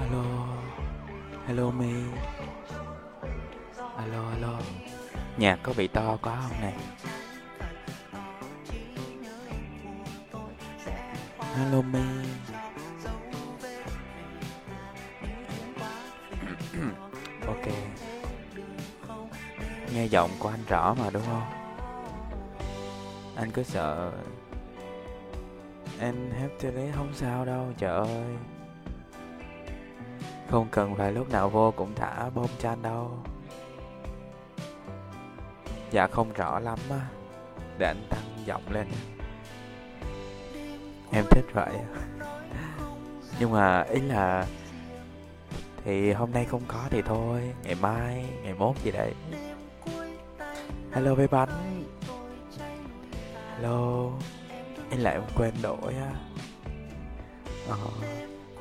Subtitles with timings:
[0.00, 0.24] Hello
[1.46, 1.92] Hello mi
[3.96, 4.60] Alo alo.
[5.36, 6.74] Nhạc có bị to quá không này?
[11.56, 12.00] Hello mi
[17.46, 17.66] Ok.
[19.94, 21.50] Nghe giọng của anh rõ mà, đúng không?
[23.36, 24.12] Anh cứ sợ
[26.00, 28.36] Em hát cho đấy không sao đâu, Trời ơi.
[30.50, 33.10] Không cần phải lúc nào vô cũng thả bom chan đâu.
[35.90, 37.00] Dạ không rõ lắm á.
[37.78, 38.86] Để anh tăng giọng lên.
[41.12, 41.72] Em thích vậy.
[43.40, 44.46] Nhưng mà ý là
[45.84, 47.54] Thì hôm nay không có thì thôi.
[47.62, 49.14] Ngày mai, ngày mốt gì đấy.
[50.92, 51.84] Hello bé bánh.
[53.56, 54.10] Hello.
[54.90, 56.12] Em lại quên đổi á.
[57.68, 57.76] Ờ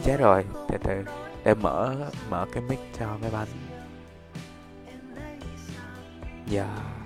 [0.03, 1.28] Chết rồi, từ từ.
[1.43, 1.95] Để mở
[2.29, 3.47] mở cái mic cho mấy bánh
[6.45, 6.99] Dạ yeah.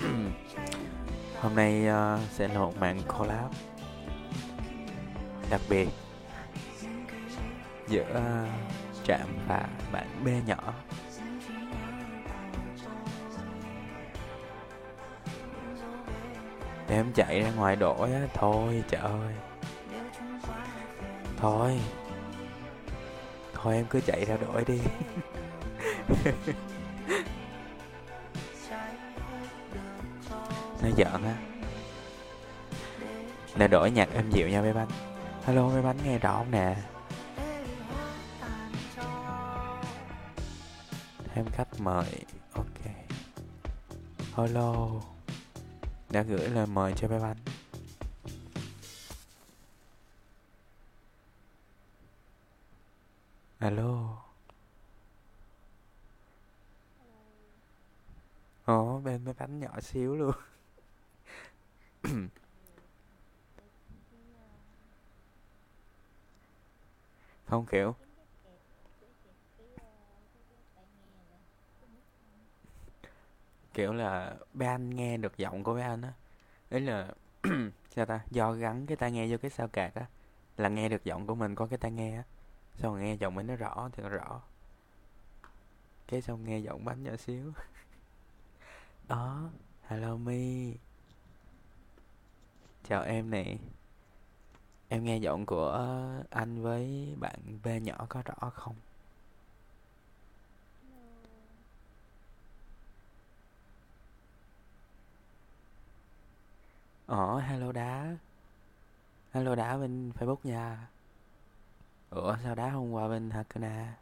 [1.40, 3.52] Hôm nay uh, sẽ là một mạng collab
[5.50, 5.88] đặc biệt
[7.88, 8.48] giữa uh,
[9.04, 10.74] Trạm và bạn B nhỏ.
[16.88, 19.49] Để em chạy ra ngoài đổi á, thôi trời ơi.
[21.40, 21.80] Thôi.
[23.54, 24.78] Thôi em cứ chạy ra đổi đi.
[30.82, 31.36] nói giỡn á.
[33.56, 34.88] Để đổi nhạc êm dịu nha mấy bánh.
[35.44, 36.76] Hello mấy bánh nghe rõ không nè?
[41.34, 42.24] Thêm khách mời.
[42.52, 42.66] Ok.
[44.34, 44.88] Hello.
[46.10, 47.36] Đã gửi lời mời cho mấy bánh.
[53.60, 54.24] Alo.
[58.64, 60.32] Ồ, bên mấy bánh nhỏ xíu luôn.
[67.46, 67.94] Không kiểu.
[73.74, 76.12] Kiểu là bé anh nghe được giọng của bé anh á.
[76.70, 77.14] Đấy là,
[77.94, 78.20] sao ta?
[78.30, 80.06] Do gắn cái tai nghe vô cái sao cạc á,
[80.56, 82.22] là nghe được giọng của mình, có cái tai nghe á
[82.78, 84.40] xong nghe giọng mình nó rõ thì nó rõ.
[86.08, 87.52] Cái xong nghe giọng bánh nhỏ xíu.
[89.08, 89.50] Đó
[89.86, 90.74] hello mi.
[92.88, 93.56] Chào em nè.
[94.88, 95.72] Em nghe giọng của
[96.30, 98.74] anh với bạn B nhỏ có rõ không?
[107.06, 108.16] Ờ, hello đá.
[109.32, 110.88] Hello đá bên Facebook nha.
[112.10, 113.96] Ủa, sao đá không qua bên Hakuna?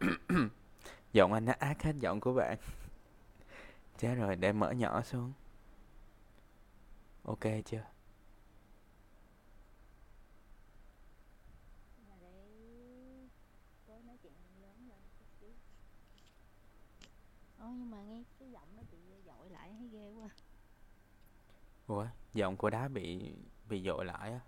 [1.12, 2.58] Giọng anh nó ác hết giọng của bạn.
[3.98, 5.32] Chết rồi, để mở nhỏ xuống.
[7.24, 7.84] Ok chưa?
[17.58, 20.28] Ồ, nhưng mà nghe cái giọng nó bị dội lại thấy ghê quá.
[21.88, 23.32] Ủa, giọng của đá bị
[23.68, 24.40] bị dội lại á.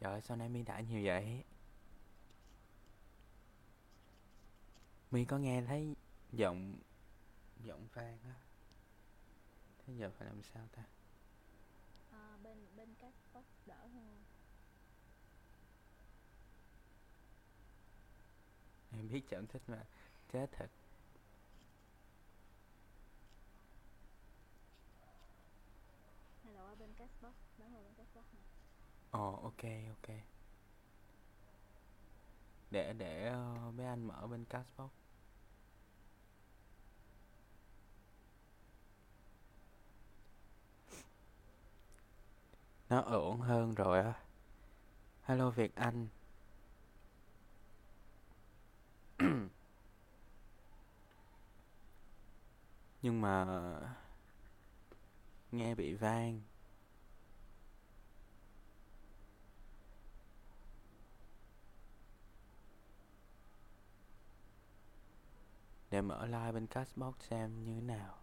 [0.00, 1.44] Trời ơi, sao nay mi đã nhiều vậy?
[5.10, 5.96] mi có nghe thấy
[6.32, 6.78] giọng
[7.64, 8.34] giọng vang á
[9.78, 10.82] thế giờ phải làm sao ta
[12.10, 14.24] à, bên bên các box đỡ hơn
[18.92, 19.84] em biết chậm thích mà
[20.32, 20.70] chết thật
[26.44, 27.10] hello ở bên các
[27.58, 28.24] Bán đỡ bên các box
[29.10, 30.16] ồ oh, ok ok.
[32.70, 34.90] Để để uh, mấy anh mở bên Castbox
[42.88, 44.12] nó ổn hơn rồi á.
[45.22, 46.08] Hello việt anh.
[53.02, 53.46] Nhưng mà
[55.52, 56.40] nghe bị vang.
[65.90, 68.14] để mở live bên Cashbox xem như thế nào.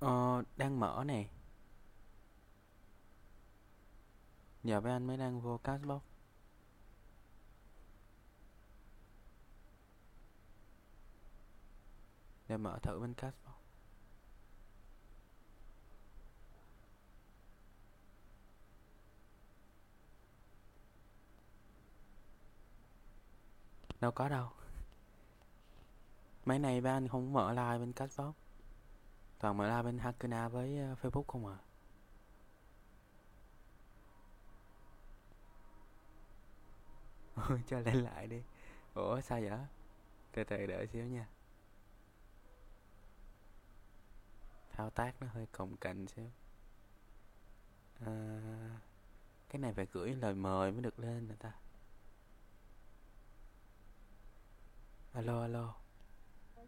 [0.00, 1.30] Ờ, đang mở này.
[4.64, 6.02] Giờ mấy anh mới đang vô Cashbox
[12.48, 13.56] Để mở thử bên Castbox.
[24.00, 24.48] Đâu có đâu.
[26.44, 28.34] máy này ba anh không mở live bên Castbox.
[29.38, 31.56] Toàn mở live bên Hakuna với ờ, Facebook không à.
[37.66, 38.42] Cho lên lại đi.
[38.94, 39.58] Ủa, sao vậy?
[40.32, 41.26] Từ từ đợi xíu nha.
[44.76, 46.30] Thao tác nó hơi cồng kềnh xíu.
[48.00, 48.40] À,
[49.48, 51.52] cái này phải gửi lời mời mới được lên nè ta.
[55.12, 55.74] Alo alo.
[56.56, 56.66] Người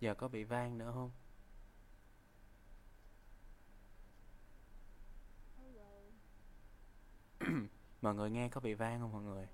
[0.00, 1.10] Giờ có bị vang nữa không?
[8.02, 9.46] Mọi người nghe có bị vang không mọi người?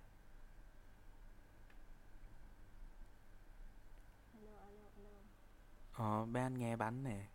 [4.43, 5.15] alo alo alo
[5.93, 7.27] Ờ, bé anh nghe bánh nè.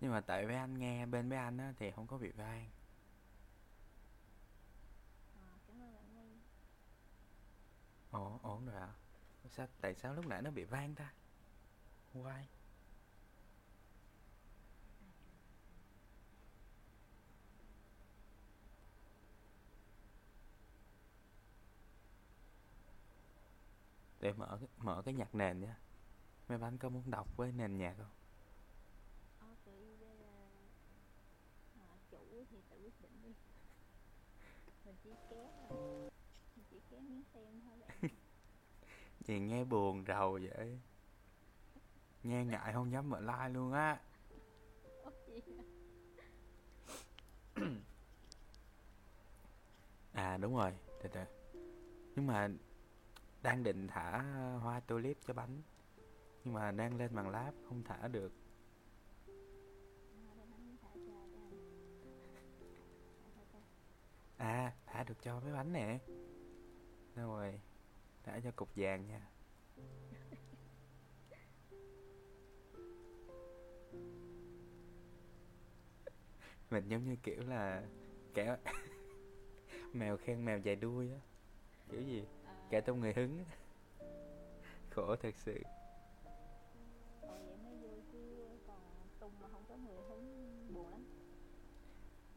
[0.00, 2.70] Nhưng mà tại bé anh nghe bên bé anh á thì không có bị vang.
[5.32, 6.42] ờ cảm ơn bạn Nguyên
[8.10, 8.94] Ồ, ổn rồi ạ.
[9.50, 11.14] Sao, tại sao lúc nãy nó bị vang ta?
[12.14, 12.44] Why?
[24.26, 25.76] Để mở mở cái nhạc nền nha.
[26.48, 28.06] Mấy bánh có muốn đọc với nền nhạc không?
[35.68, 36.08] ờ
[38.00, 38.10] bạn
[39.26, 40.80] Gì nghe buồn rầu vậy?
[42.22, 44.00] Nghe ngại không dám mở like luôn á.
[50.12, 51.20] À đúng rồi, từ từ.
[52.16, 52.48] Nhưng mà
[53.46, 55.62] đang định thả ờ, hoa tulip cho bánh.
[56.44, 58.32] Nhưng mà đang lên bằng láp không thả được.
[64.36, 65.98] À, thả được cho mấy bánh nè.
[67.14, 67.60] Đâu rồi?
[68.24, 69.30] Thả cho cục vàng nha.
[76.70, 77.82] Mình giống như kiểu là
[78.34, 78.56] kẻ
[79.92, 81.18] mèo khen mèo dài đuôi á.
[81.90, 82.24] Kiểu gì?
[82.70, 83.44] Kẻ trong người hứng.
[84.90, 85.62] Khổ thật sự.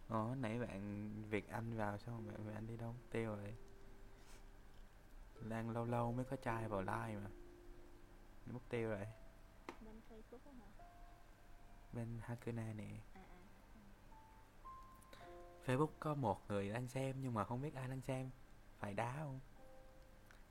[0.10, 3.56] Ồ nãy bạn Việt Anh vào sao bạn Việt Anh đi đâu tiêu rồi?
[5.50, 7.30] Đang lâu lâu mới có trai vào like mà.
[8.46, 9.08] Mất tiêu rồi.
[9.82, 10.68] bên Facebook hả
[11.94, 12.90] Bên Hakuna nè.
[13.14, 13.22] à
[15.20, 15.26] à
[15.66, 18.30] Facebook có một người đang xem nhưng mà không biết ai đang xem.
[18.80, 19.40] Phải đá không?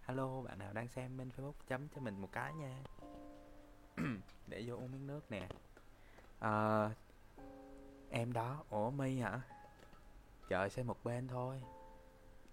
[0.09, 2.83] Alo bạn nào đang xem bên Facebook chấm cho mình một cái nha.
[4.47, 5.49] Để vô uống miếng nước nè.
[6.39, 6.91] Ờ,
[8.11, 9.41] em đó, ủa My hả?
[10.49, 11.63] Trời xem một bên thôi.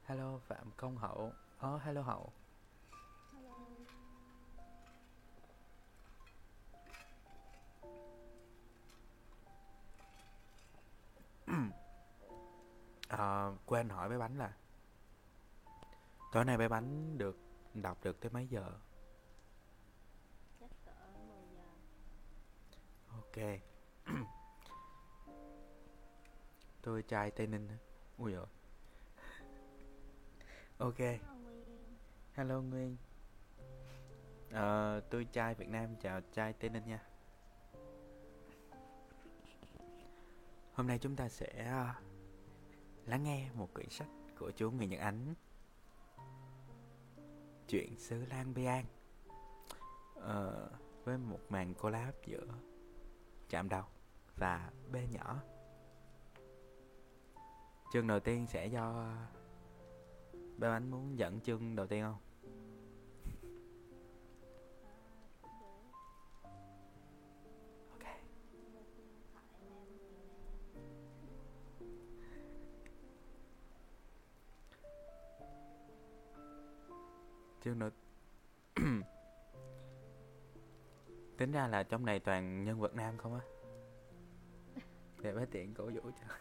[0.04, 1.32] Hello Phạm Công Hậu.
[1.58, 2.32] Ờ, hello Hậu.
[11.48, 11.66] hello
[13.08, 14.54] à, quên hỏi bé bánh là
[16.32, 17.45] tối nay bé bánh được
[17.82, 18.72] đọc được tới mấy giờ?
[20.60, 20.92] chắc cỡ
[21.28, 21.64] 10 giờ
[23.08, 23.38] Ok.
[26.82, 27.70] Tôi trai Tây Ninh.
[28.18, 28.46] Ui dồi.
[30.78, 31.66] Ok, hello Nguyên
[32.34, 32.98] hello Nguyên.
[34.52, 37.00] Ờ, tôi trai Việt Nam chào trai Tây Ninh nha.
[40.74, 41.94] Hôm nay chúng ta sẽ ờ,
[43.06, 44.08] lắng nghe một quyển sách
[44.40, 45.34] của chú Nguyễn Nhật Ánh.
[47.68, 48.86] Chuyện xứ Lan Biang.
[50.16, 50.70] Ờ,
[51.04, 52.46] với một màn collab giữa
[53.50, 53.84] chạm đầu
[54.38, 55.42] và B nhỏ.
[57.94, 59.16] Chương đầu tiên sẽ do ờ,
[60.58, 62.18] Bé Bánh muốn dẫn chương đầu tiên không?
[77.66, 77.90] Chứ nó
[81.38, 83.42] Tính ra là trong này toàn nhân vật nam không á.
[85.22, 86.36] Để bé tiện cổ vũ cho.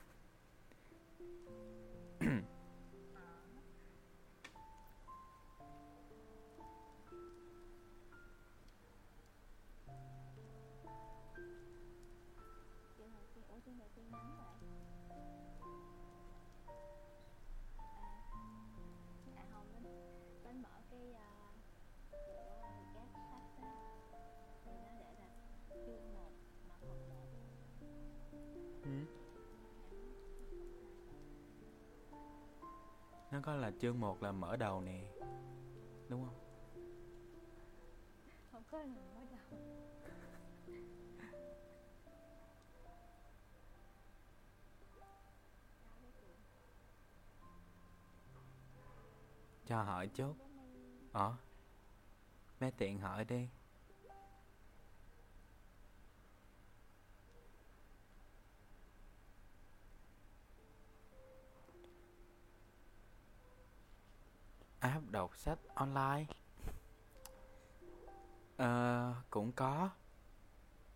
[33.43, 35.05] Có là chương 1 là mở đầu nè.
[36.09, 36.35] Đúng không?
[38.53, 39.59] Không có lần mới đầu.
[49.67, 50.35] Cho hỏi chút.
[51.13, 51.37] Ờ
[52.61, 53.49] mấy tiện hỏi đi
[64.79, 66.27] app đọc sách online.
[68.57, 69.91] Ờ cũng có.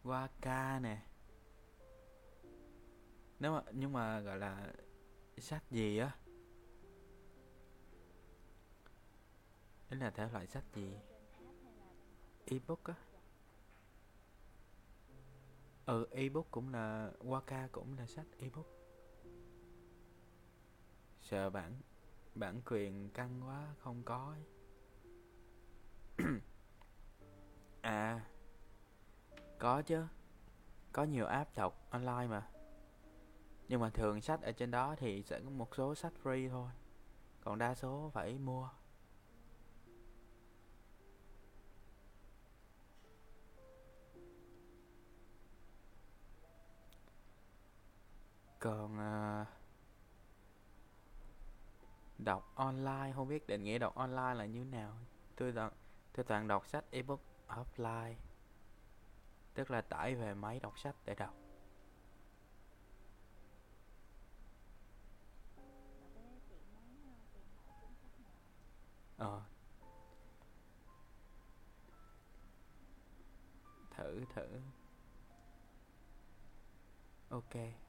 [0.04, 1.02] Qua ca nè.
[3.40, 4.72] Nếu mà, nhưng mà gọi là
[5.38, 6.16] sách gì á?
[9.90, 10.92] Đấy là thể loại sách gì?
[12.46, 12.94] Ebook á?
[15.86, 18.66] Ừ ebook cũng là Waka cũng là sách ebook.
[21.22, 21.80] Sợ bản
[22.38, 24.34] bản quyền căng quá, không có.
[24.34, 24.44] Ấy.
[27.80, 28.20] à
[29.58, 30.04] có chứ.
[30.92, 32.48] Có nhiều app đọc online mà.
[33.68, 36.70] Nhưng mà thường sách ở trên đó thì sẽ có một số sách free thôi.
[37.40, 38.68] Còn đa số phải mua.
[48.58, 48.98] Còn
[49.42, 49.57] Uh
[52.18, 54.96] đọc online, không biết định nghĩa đọc online là như nào.
[55.36, 55.72] Tôi toàn
[56.12, 58.14] tôi toàn đọc sách ebook offline,
[59.54, 61.34] tức là tải về máy đọc sách để đọc.
[69.18, 69.42] Ờ.
[73.96, 74.60] Thử thử.
[77.30, 77.87] Ok.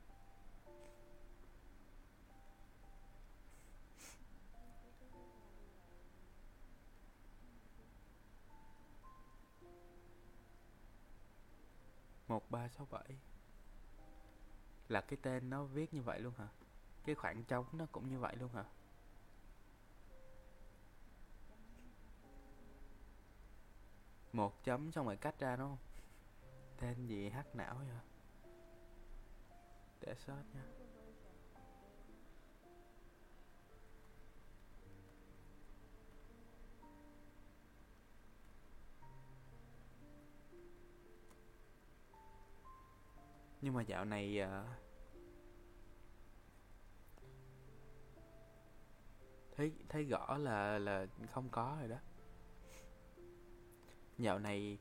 [12.30, 13.18] Một ba sáu bảy.
[14.88, 16.48] Là cái tên nó viết như vậy luôn hả?
[17.06, 18.64] Cái khoảng trống nó cũng như vậy luôn hả?
[24.34, 25.78] Một chấm xong rồi cách ra, đúng không?
[26.78, 27.88] Tên gì hắc não vậy
[30.02, 30.79] để search nha.
[43.62, 44.66] Nhưng mà dạo này uh,
[49.56, 51.98] thấy thấy rõ là là không có rồi đó.
[54.18, 54.78] Dạo này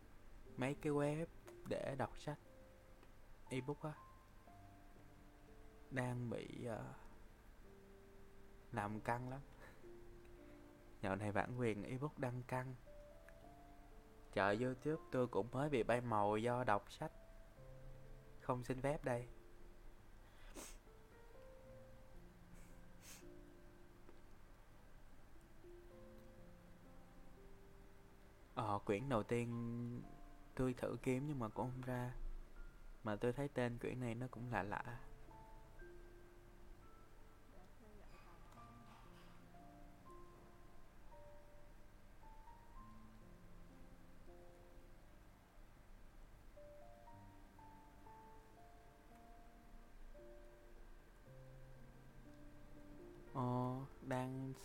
[0.56, 1.26] mấy cái web
[1.68, 2.38] để đọc sách
[3.48, 3.92] ebook á
[5.90, 6.80] đang bị uh,
[8.72, 9.40] làm căng lắm.
[11.02, 12.74] Dạo này bản quyền ebook đang căng.
[14.32, 17.12] Chợ youtube tôi cũng mới bị bay màu do đọc sách
[18.48, 19.26] không xin phép đây.
[28.54, 30.02] Ờ quyển đầu tiên
[30.54, 32.14] tôi thử kiếm nhưng mà cũng không ra.
[33.04, 35.00] Mà tôi thấy tên quyển này nó cũng lạ lạ.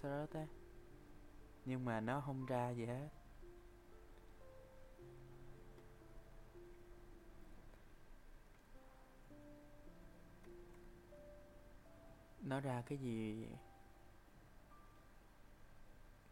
[0.03, 0.45] Search á
[1.65, 3.09] nhưng mà nó không ra gì hết.
[12.41, 13.47] Nó ra cái gì?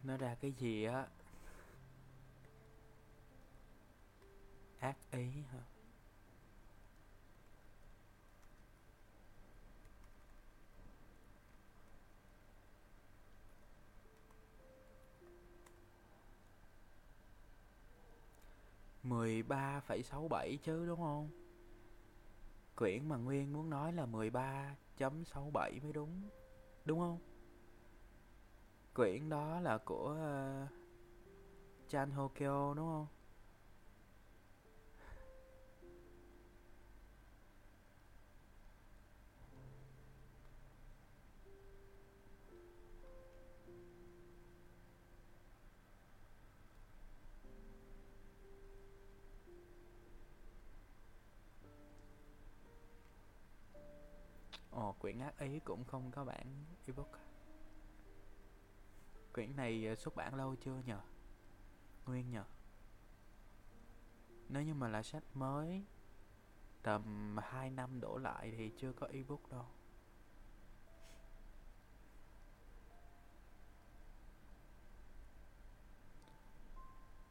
[0.03, 1.07] Nó ra cái gì á?
[4.79, 5.80] Ác ý hả?
[19.03, 21.29] Mười ba phẩy sáu bảy chứ đúng không?
[22.75, 26.21] Quyển mà nguyên muốn nói là mười ba chấm sáu bảy mới đúng
[26.85, 27.19] đúng không?
[28.93, 30.15] Quyển đó là của
[30.63, 30.69] uh,
[31.87, 33.07] Chan Hokyo đúng không?
[55.21, 57.11] Ác ý cũng không có bản ebook.
[57.11, 57.19] À.
[59.33, 61.01] quyển này à, xuất bản lâu chưa nhờ?
[62.05, 62.45] Nguyên nhờ.
[64.49, 65.85] Nếu như mà là sách mới,
[66.81, 69.65] tầm 2 năm đổ lại thì chưa có ebook đâu.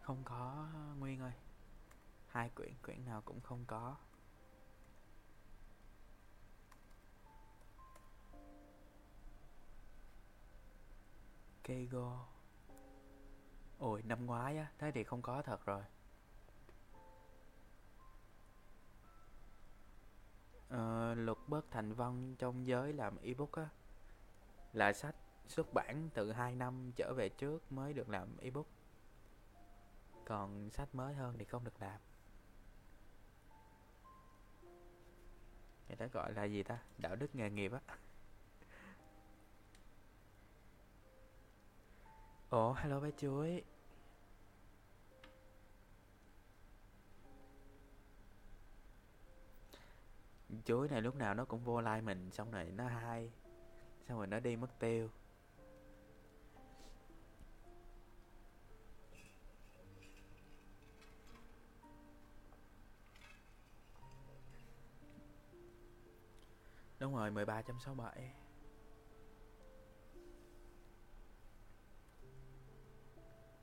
[0.01, 1.33] Không có à, nguyên ơi.
[2.27, 3.97] Hai quyển quyển nào cũng không có.
[11.65, 12.27] Keigo.
[13.79, 15.83] Ôi năm ngoái á Thế thì không có thật rồi.
[20.69, 23.69] Ờ, Luật bớt thành văn trong giới làm ebook á
[24.73, 28.67] Là sách xuất bản từ 2 năm trở về trước mới được làm ebook.
[30.25, 32.01] Còn sách mới hơn thì không được làm.
[35.89, 36.79] Người ta gọi là gì ta?
[36.99, 37.81] Đạo đức nghề nghiệp á.
[42.51, 43.63] Ồ, hello bé chuối.
[50.65, 53.31] Chuối này lúc nào nó cũng vô like mình Xong rồi nó hay
[54.09, 55.09] Xong rồi nó đi mất tiêu.
[66.99, 68.40] Đúng rồi, 13.67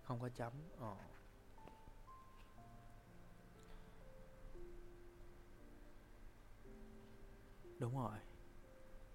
[0.08, 0.54] Không có chấm.
[0.80, 0.96] Ờ.
[7.80, 8.18] Đúng rồi.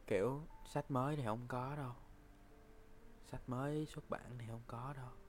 [0.06, 1.92] Kiểu, sách mới thì không có đâu.
[3.30, 5.21] Sách mới xuất bản thì không có đâu.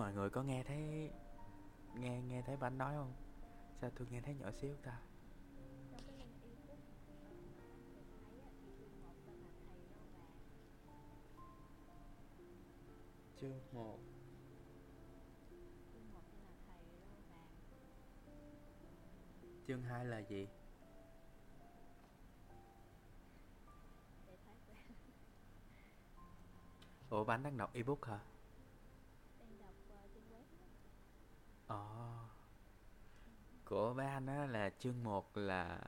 [0.00, 1.10] Mọi người có nghe thấy,
[1.94, 3.12] Nghe nghe thấy bánh nói không?
[3.80, 5.00] Sao tôi nghe thấy nhỏ xíu ta?
[13.40, 13.98] Chương một.
[15.92, 16.20] Chương 1
[19.66, 20.48] chương là 2 là gì?
[27.10, 28.20] Ủa, bánh đang đọc ebook hả
[29.40, 30.66] đang đọc ờ, trên web á.
[31.70, 31.76] Ồ
[33.64, 35.80] Của bé anh á là chương 1 là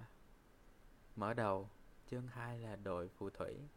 [1.16, 1.68] Mở đầu
[2.10, 3.68] Chương 2 là đội phù thủy.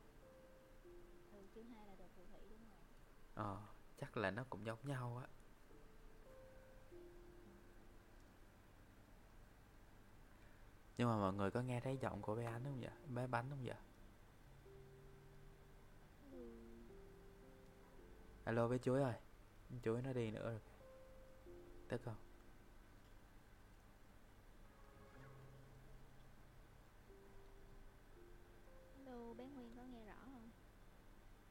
[1.32, 2.80] Ừ chương hai là đồ phù thủy đúng rồi.
[3.34, 3.62] Ờ
[3.98, 5.28] Chắc là nó cũng giống nhau á.
[10.98, 12.92] Nhưng mà mọi người có nghe thấy giọng của bé anh không vậy?
[13.08, 13.76] Bé bánh không vậy?
[18.44, 19.16] Alo bé chuối ơi.
[19.84, 20.60] Chuối nó đi nữa rồi
[21.90, 22.16] Tức không?
[28.98, 30.50] Hello, bé Nguyên có nghe rõ không?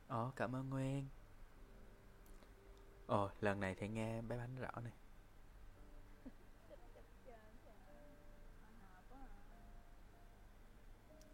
[0.09, 1.09] Ồ cảm ơn Nguyên
[3.07, 4.93] Ồ lần này thì nghe bé bánh rõ này.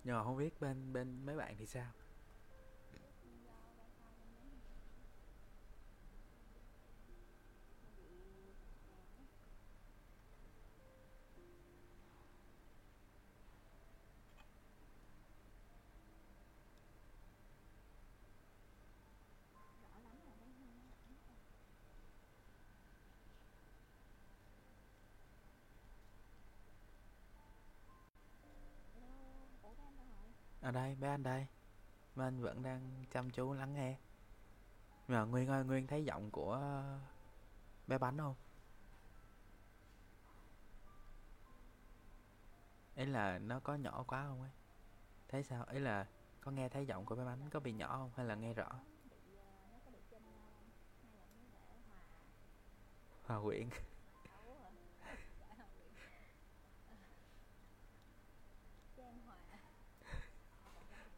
[0.04, 1.92] Nhưng mà không biết bên bên mấy bạn thì sao
[7.82, 9.24] Do wifi bên đấy bị kẹt á.
[19.82, 20.80] Rõ lắm rồi đấy ha.
[28.94, 29.08] Hello,
[29.62, 30.32] ủa bé anh đâu rồi?
[30.70, 31.46] Ở đây bé anh đây.
[32.16, 33.96] Bé anh vẫn đang chăm chú lắng nghe.
[35.08, 36.82] Mà Nguyên ơi Nguyên thấy giọng của
[37.86, 38.34] bé bánh không?
[42.96, 44.50] Ấy là nó có nhỏ quá không ấy?
[45.28, 45.64] Thấy sao?
[45.64, 46.06] Ấy là
[46.40, 48.10] có nghe thấy giọng của bé bánh có bị nhỏ không?
[48.16, 48.68] Hay là nghe rõ?
[49.10, 49.34] Bị
[53.26, 53.40] ờ,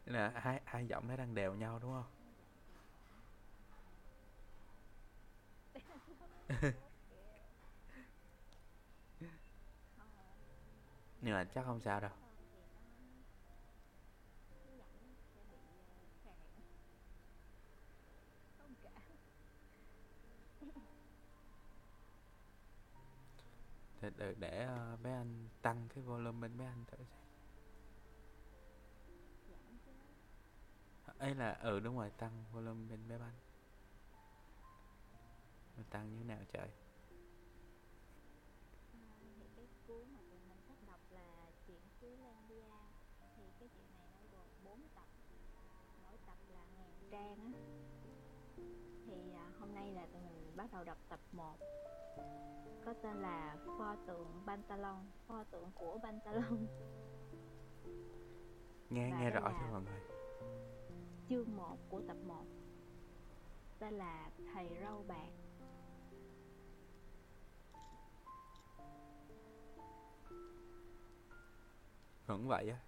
[0.05, 2.11] nên là hai hai giọng nó đang đều nhau đúng không?
[11.21, 12.11] Nhưng mà chắc không sao đâu.
[24.01, 27.22] Để, để, để ờ, bé anh tăng cái volume bên bé anh thử xem.
[31.17, 33.33] Ấy là ừ đúng rồi tăng volume bên bé anh
[35.77, 36.69] Mà tăng như thế nào trời?
[39.39, 42.65] Thì cái cuốn mà tụi mình sắp đọc là chuyện xứ Landia
[43.37, 45.07] thì cái chuyện này nó gồm 4 tập.
[46.03, 47.51] Mỗi tập là ngàn trang á.
[49.07, 51.57] Thì à, hôm nay là tụi mình bắt đầu đọc tập 1
[52.85, 56.67] có tên là pho tượng Pantalon pho tượng của Pantalon.
[58.89, 60.12] Nghe Và nghe rõ chưa mọi người
[61.33, 62.45] chương 1 của tập 1
[63.79, 65.29] tên là thầy râu bạc.
[72.25, 72.79] Vẫn vậy á.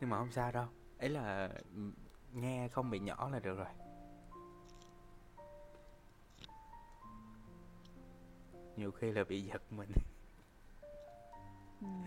[0.00, 0.66] Nhưng mà không sao đâu.
[0.98, 1.92] Ấy là ừ,
[2.32, 3.74] nghe không bị nhỏ là được rồi.
[8.76, 9.90] Nhiều khi là bị giật mình.
[11.80, 12.04] Ừm.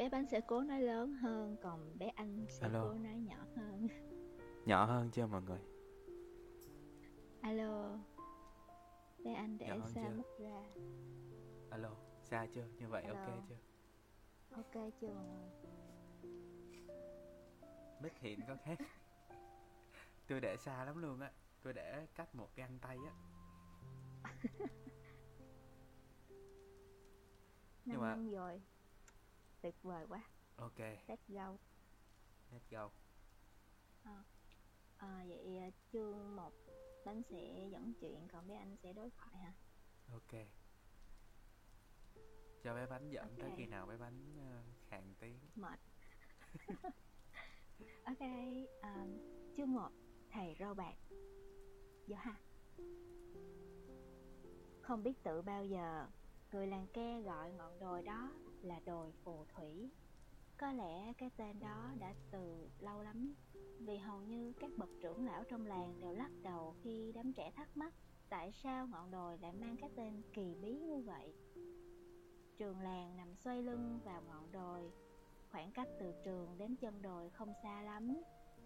[0.00, 2.82] Bé bánh sẽ cố nói lớn hơn còn bé anh sẽ Alo.
[2.84, 3.88] cố nói nhỏ hơn.
[4.66, 5.58] Nhỏ hơn chưa mọi người?
[7.40, 7.98] Alo.
[9.24, 10.62] Bé anh để Nhỏ xa mất ra.
[11.70, 11.90] Alo
[12.22, 12.64] xa chưa?
[12.78, 13.42] Như vậy ok Alo.
[13.48, 13.56] chưa?
[14.50, 15.50] Ok chưa mọi người?
[18.02, 18.78] Bích hiện có khác.
[20.28, 21.32] Tôi để xa lắm luôn á.
[21.62, 23.14] Tôi để cách một găng tay á.
[27.84, 28.60] Nhưng mà- rồi
[29.62, 30.20] tuyệt vời quá.
[30.56, 30.78] Ok.
[30.78, 31.56] Let's go.
[32.52, 32.90] Let's go.
[34.98, 36.52] À, vậy à, chương một
[37.06, 39.52] bánh sẽ dẫn chuyện còn bé anh sẽ đối thoại hả?
[40.12, 40.40] Ok.
[42.64, 43.58] Cho bé bánh dẫn tới Ok.
[43.58, 45.38] khi nào bé bánh uh, khàn tiếng.
[45.56, 45.80] Mệt.
[48.04, 48.20] Ok
[48.82, 49.06] à,
[49.56, 49.90] chương một
[50.30, 50.94] thầy râu bạc
[52.06, 52.34] giờ ha.
[54.82, 56.06] Không biết tự bao giờ
[56.52, 58.32] người làng ke gọi ngọn đồi đó
[58.64, 59.90] là đồi phù thủy.
[60.56, 63.34] Có lẽ cái tên đó đã từ lâu lắm,
[63.78, 67.50] vì hầu như các bậc trưởng lão trong làng đều lắc đầu khi đám trẻ
[67.56, 67.94] thắc mắc
[68.28, 71.34] tại sao ngọn đồi lại mang cái tên kỳ bí như vậy.
[72.58, 74.90] Trường làng nằm xoay lưng vào ngọn đồi,
[75.50, 78.22] khoảng cách từ trường đến chân đồi không xa lắm,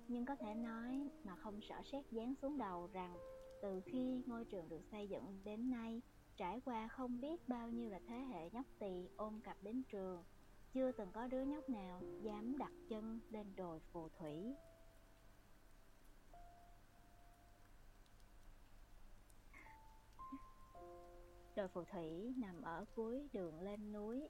[0.09, 3.17] nhưng có thể nói mà không sợ xét dán xuống đầu rằng
[3.63, 6.03] từ khi ngôi trường được xây dựng đến nay
[6.37, 10.25] trải qua không biết bao nhiêu là thế hệ nhóc tỳ ôm cặp đến trường,
[10.73, 14.55] chưa từng có đứa nhóc nào dám đặt chân lên đồi phù thủy.
[21.57, 24.29] Đồi phù thủy nằm ở cuối đường lên núi,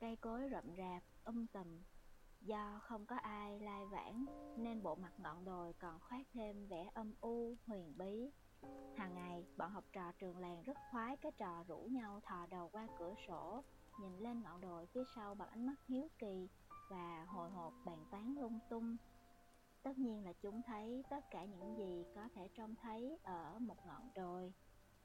[0.00, 1.82] cây cối rậm rạp um tùm.
[2.40, 4.24] Do không có ai lai vãng,
[4.56, 8.30] nên bộ mặt ngọn đồi còn khoác thêm vẻ âm u, huyền bí
[8.96, 12.68] hàng ngày, bọn học trò trường làng rất khoái cái trò rủ nhau thò đầu
[12.72, 13.64] qua cửa sổ,
[14.00, 16.48] nhìn lên ngọn đồi phía sau bằng ánh mắt hiếu kỳ
[16.90, 18.96] và hồi hộp bàn tán lung tung.
[19.82, 23.86] Tất nhiên là chúng thấy tất cả những gì có thể trông thấy ở một
[23.86, 24.52] ngọn đồi.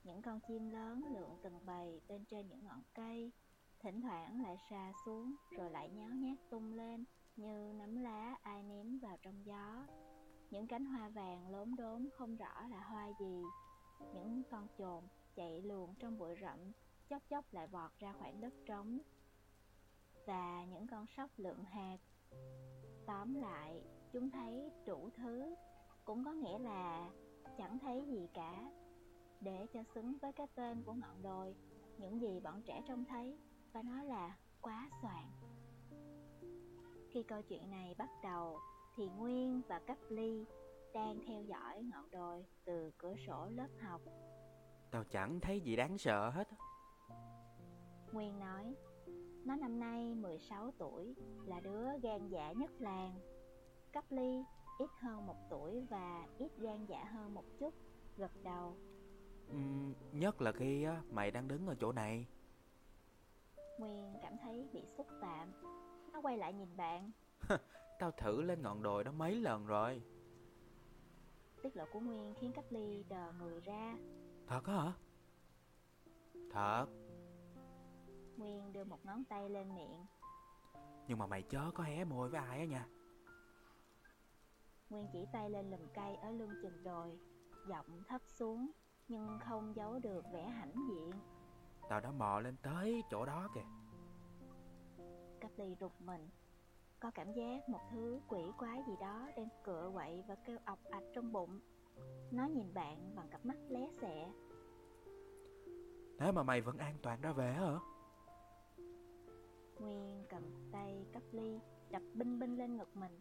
[0.04, 3.32] Những con chim lớn lượn từng bầy bên trên những ngọn cây,
[3.80, 8.64] thỉnh thoảng lại xa xuống rồi lại nháo nhác tung lên như nắm lá ai
[8.64, 9.86] ném vào trong gió
[10.52, 13.44] những cánh hoa vàng lốm đốm không rõ là hoa gì.
[14.14, 15.04] Những con chồn
[15.36, 16.60] chạy luồn trong bụi rậm,
[17.10, 19.00] chốc chốc lại vọt ra khoảng đất trống.
[20.26, 21.98] Và những con sóc lượm hạt.
[23.06, 23.82] Tóm lại,
[24.14, 25.56] chúng thấy đủ thứ.
[26.06, 27.10] Cũng có nghĩa là
[27.58, 28.72] chẳng thấy gì cả.
[29.42, 31.56] Để cho xứng với cái tên của ngọn đồi,
[31.98, 33.38] những gì bọn trẻ trông thấy
[33.74, 35.26] và nói là quá soạn.
[37.12, 38.60] Khi câu chuyện này bắt đầu
[38.96, 40.46] thì nguyên và cấp ly
[40.94, 44.02] đang theo dõi ngọn đồi từ cửa sổ lớp học.
[44.92, 46.48] Tao chẳng thấy gì đáng sợ hết.
[48.12, 48.76] Nguyên nói
[49.46, 53.20] Nó năm nay 16 tuổi Là đứa gan dạ nhất làng.
[53.94, 54.44] Cấp ly
[54.80, 57.74] ít hơn một tuổi Và ít gan dạ hơn một chút
[58.18, 58.76] Gật đầu.
[59.48, 62.28] Ừm, Nhất là khi mày đang đứng ở chỗ này.
[63.80, 65.52] Nguyên cảm thấy bị xúc phạm.
[66.14, 67.12] Nó quay lại nhìn bạn
[68.00, 70.02] Tao thử lên ngọn đồi đó mấy lần rồi.
[71.64, 73.98] Tiết lộ của Nguyên khiến cấp ly đờ người ra.
[74.48, 74.94] Thật hả?
[76.52, 76.86] Thật.
[78.38, 80.06] Nguyên đưa một ngón tay lên miệng.
[81.08, 82.88] Nhưng mà mày chớ có hé môi với ai á nha.
[84.90, 87.20] Nguyên chỉ tay lên lùm cây ở lưng chừng đồi
[87.68, 88.72] Giọng thấp xuống
[89.08, 91.12] Nhưng không giấu được vẻ hãnh diện.
[91.90, 93.66] Tao đã mò lên tới chỗ đó kìa.
[95.42, 96.30] Cấp ly rụt mình
[97.00, 100.80] Có cảm giác một thứ quỷ quái gì đó đang cựa quậy và kêu ọc
[100.92, 101.60] ạch trong bụng.
[102.32, 104.32] Nó nhìn bạn bằng cặp mắt lé xẹ.
[106.20, 107.72] Thế mà mày vẫn an toàn ra về hả?
[109.80, 111.60] Nguyên cầm tay cấp ly
[111.90, 113.20] Đập binh binh lên ngực mình.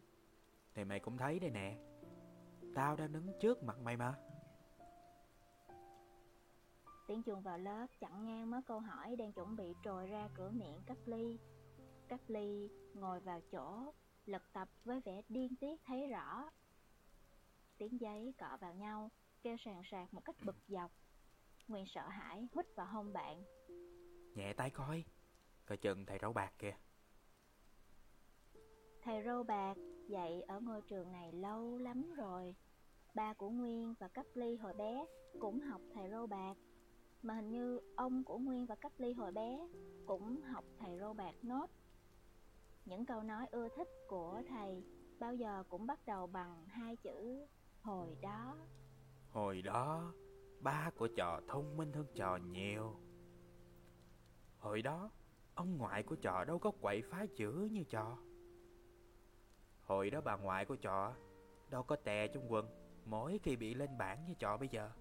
[0.73, 1.77] Thì mày cũng thấy đây nè.
[2.75, 4.15] Tao đang đứng trước mặt mày mà.
[7.07, 10.49] Tiếng chuông vào lớp chặn ngang mớ câu hỏi đang chuẩn bị trồi ra cửa
[10.49, 11.39] miệng cấp ly
[12.09, 13.93] Cấp ly ngồi vào chỗ
[14.25, 16.49] Lật tập với vẻ điên tiết thấy rõ.
[17.77, 20.91] Tiếng giấy cọ vào nhau Kêu sàn sạc một cách bực dọc.
[21.67, 23.43] Nguyên sợ hãi hút vào hông bạn.
[24.35, 25.03] Nhẹ tay coi
[25.65, 26.75] Coi chừng thầy râu bạc kìa.
[29.01, 32.55] Thầy râu bạc dạy ở ngôi trường này lâu lắm rồi.
[33.13, 35.05] Ba của Nguyên và Cấp Ly hồi bé
[35.39, 36.57] cũng học thầy râu bạc.
[37.21, 39.67] Mà hình như ông của Nguyên và Cấp Ly hồi bé
[40.05, 41.69] cũng học thầy râu bạc nốt
[42.89, 44.83] Những câu nói ưa thích của thầy
[45.19, 47.45] bao giờ cũng bắt đầu bằng hai chữ
[47.81, 48.57] hồi đó
[49.31, 50.13] Hồi đó
[50.59, 52.95] Ba của trò thông minh hơn trò nhiều.
[54.57, 55.11] Hồi đó
[55.55, 58.17] Ông ngoại của trò đâu có quậy phá chữ như trò.
[59.81, 61.15] Hồi đó bà ngoại của trò
[61.69, 62.67] Đâu có tè trong quần
[63.05, 64.91] Mỗi khi bị lên bảng như trò bây giờ.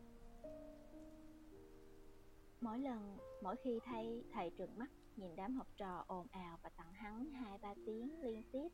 [2.60, 6.70] Mỗi lần, mỗi khi thay thầy trừng mắt nhìn đám học trò ồn ào và
[6.76, 8.68] tặng hắn hai ba tiếng liên tiếp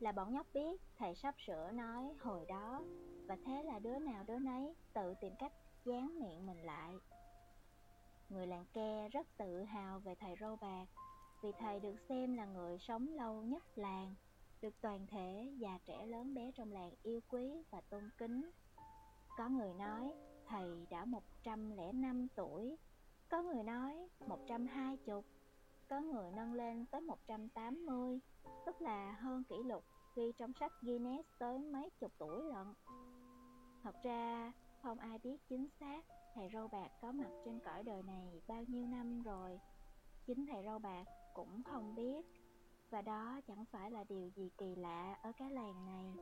[0.00, 2.82] là bọn nhóc biết thầy sắp sửa nói hồi đó
[3.26, 5.52] và thế là đứa nào đứa nấy tự tìm cách
[5.84, 6.94] dán miệng mình lại.
[8.28, 10.86] Người làng ke rất tự hào về thầy râu bạc
[11.42, 14.14] vì thầy được xem là người sống lâu nhất làng,
[14.62, 18.50] được toàn thể già trẻ lớn bé trong làng yêu quý và tôn kính.
[19.36, 20.12] Có người nói
[20.46, 22.76] thầy đã 105 tuổi,
[23.28, 25.22] có người nói 120,
[25.92, 28.20] có người nâng lên tới 180,
[28.66, 29.84] tức là hơn kỷ lục
[30.16, 32.66] ghi trong sách Guinness tới mấy chục tuổi lận.
[33.82, 34.52] Thật ra,
[34.82, 38.62] không ai biết chính xác thầy râu bạc có mặt trên cõi đời này bao
[38.68, 39.60] nhiêu năm rồi.
[40.26, 42.26] Chính thầy râu bạc cũng không biết,
[42.90, 46.14] và đó chẳng phải là điều gì kỳ lạ ở cái làng này.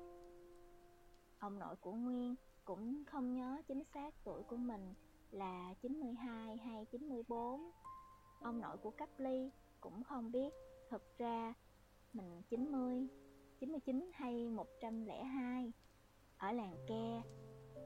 [1.39, 4.95] Ông nội của Nguyên cũng không nhớ chính xác tuổi của mình
[5.31, 7.71] là 92 hay 94.
[8.43, 9.51] Ông nội của Cấp Ly
[9.81, 10.55] cũng không biết
[10.91, 11.55] thực ra
[12.13, 13.09] mình 90,
[13.61, 15.73] 99 hay 102.
[16.39, 17.23] Ở làng ke,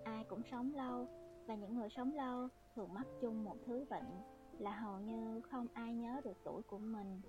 [0.05, 1.09] ai cũng sống lâu
[1.47, 4.23] và những người sống lâu thường mắc chung một thứ bệnh
[4.59, 7.21] là hầu như không ai nhớ được tuổi của mình.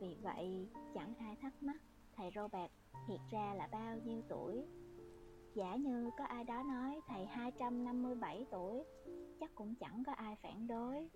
[0.00, 1.76] Vì vậy, chẳng ai thắc mắc
[2.16, 2.70] thầy Robert bạc
[3.08, 4.64] thiệt ra là bao nhiêu tuổi.
[5.54, 8.84] Giả như có ai đó nói thầy 257 tuổi,
[9.40, 11.08] chắc cũng chẳng có ai phản đối.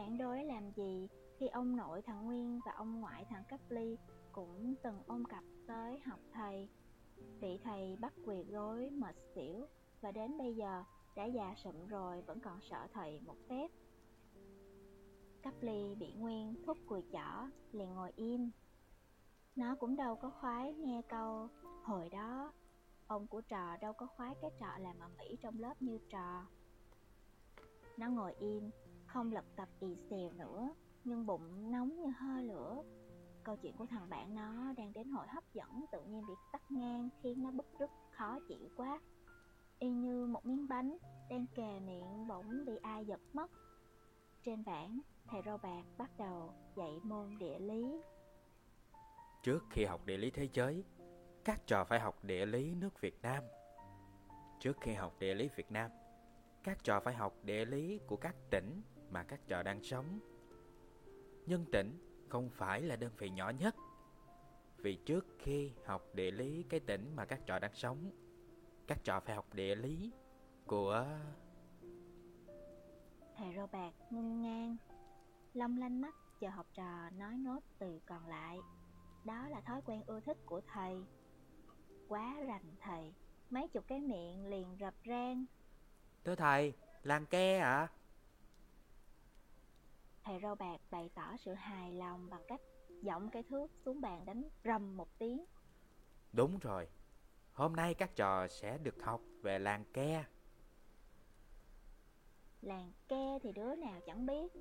[0.00, 1.08] Phản đối làm gì
[1.38, 3.96] khi ông nội thằng Nguyên và ông ngoại thằng Cấp Ly
[4.32, 6.68] cũng từng ôm cặp tới học thầy.
[7.40, 9.66] Vị thầy bắt quỳ gối mệt xỉu
[10.00, 10.84] và đến bây giờ
[11.16, 13.68] đã già sụm rồi vẫn còn sợ thầy một phép.
[15.42, 18.50] Cấp ly bị Nguyên thúc cùi chỏ, liền ngồi im.
[19.56, 21.48] Nó cũng đâu có khoái nghe câu
[21.82, 22.52] Hồi đó,
[23.06, 26.46] ông của trò đâu có khoái cái trò làm ở Mỹ trong lớp như trò.
[27.98, 28.70] Nó ngồi im,
[29.12, 32.82] không lật tập ì xèo nữa, nhưng bụng nóng như hơi lửa.
[33.44, 36.62] Câu chuyện của thằng bạn nó đang đến hồi hấp dẫn tự nhiên bị tắt
[36.70, 39.00] ngang khiến nó bức rứt khó chịu quá.
[39.78, 40.96] Y như một miếng bánh
[41.30, 43.50] đang kề miệng bỗng bị ai giật mất.
[44.44, 48.02] Trên bảng, thầy râu bạc bắt đầu dạy môn địa lý.
[49.42, 50.84] Trước khi học địa lý thế giới
[51.44, 53.44] Các trò phải học địa lý nước Việt Nam
[54.60, 55.90] Trước khi học địa lý Việt Nam
[56.64, 60.18] Các trò phải học địa lý của các tỉnh mà các trò đang sống
[61.46, 63.74] Nhưng tỉnh không phải là đơn vị nhỏ nhất
[64.76, 68.10] Vì trước khi học địa lý cái tỉnh mà các trò đang sống
[68.86, 70.12] Các trò phải học địa lý
[70.66, 71.06] của...
[73.36, 74.76] Thầy bạc ngưng ngang,
[75.54, 78.58] long lanh mắt chờ học trò nói nốt từ còn lại.
[79.24, 81.04] Đó là thói quen ưa thích của thầy.
[82.08, 83.14] Quá rành thầy,
[83.50, 85.44] mấy chục cái miệng liền rập rang.
[86.24, 87.88] Thưa thầy, làng ke ạ à?
[90.24, 92.60] Thầy râu bạc bày tỏ sự hài lòng bằng cách
[93.02, 95.44] giọng cái thước xuống bàn đánh rầm một tiếng.
[96.32, 96.88] Đúng rồi,
[97.52, 100.24] hôm nay các trò sẽ được học về làng ke.
[102.62, 104.52] Làng ke thì đứa nào chẳng biết,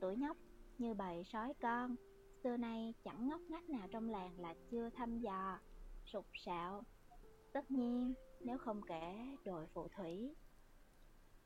[0.00, 0.36] tuổi nhóc
[0.78, 1.96] như bầy sói con,
[2.42, 5.58] xưa nay chẳng ngóc ngách nào trong làng là chưa thăm dò,
[6.04, 6.82] sục sạo.
[7.52, 10.34] Tất nhiên, nếu không kể đồi phù thủy.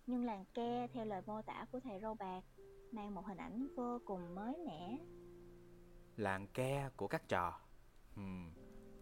[0.07, 2.44] Nhưng làng ke theo lời mô tả của thầy râu bạc
[2.95, 4.99] mang một hình ảnh vô cùng mới mẻ.
[6.17, 7.61] Làng ke của các trò.
[8.15, 8.53] Hmm,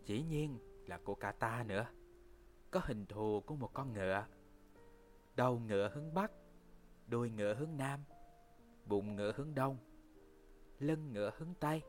[0.04, 1.86] Chỉ nhiên là của cả ta nữa.
[2.70, 4.26] Có hình thù của một con ngựa.
[5.36, 6.32] Đầu ngựa hướng Bắc
[7.06, 8.00] Đuôi ngựa hướng Nam
[8.86, 9.78] Bụng ngựa hướng đông
[10.78, 11.82] Lưng ngựa hướng tây.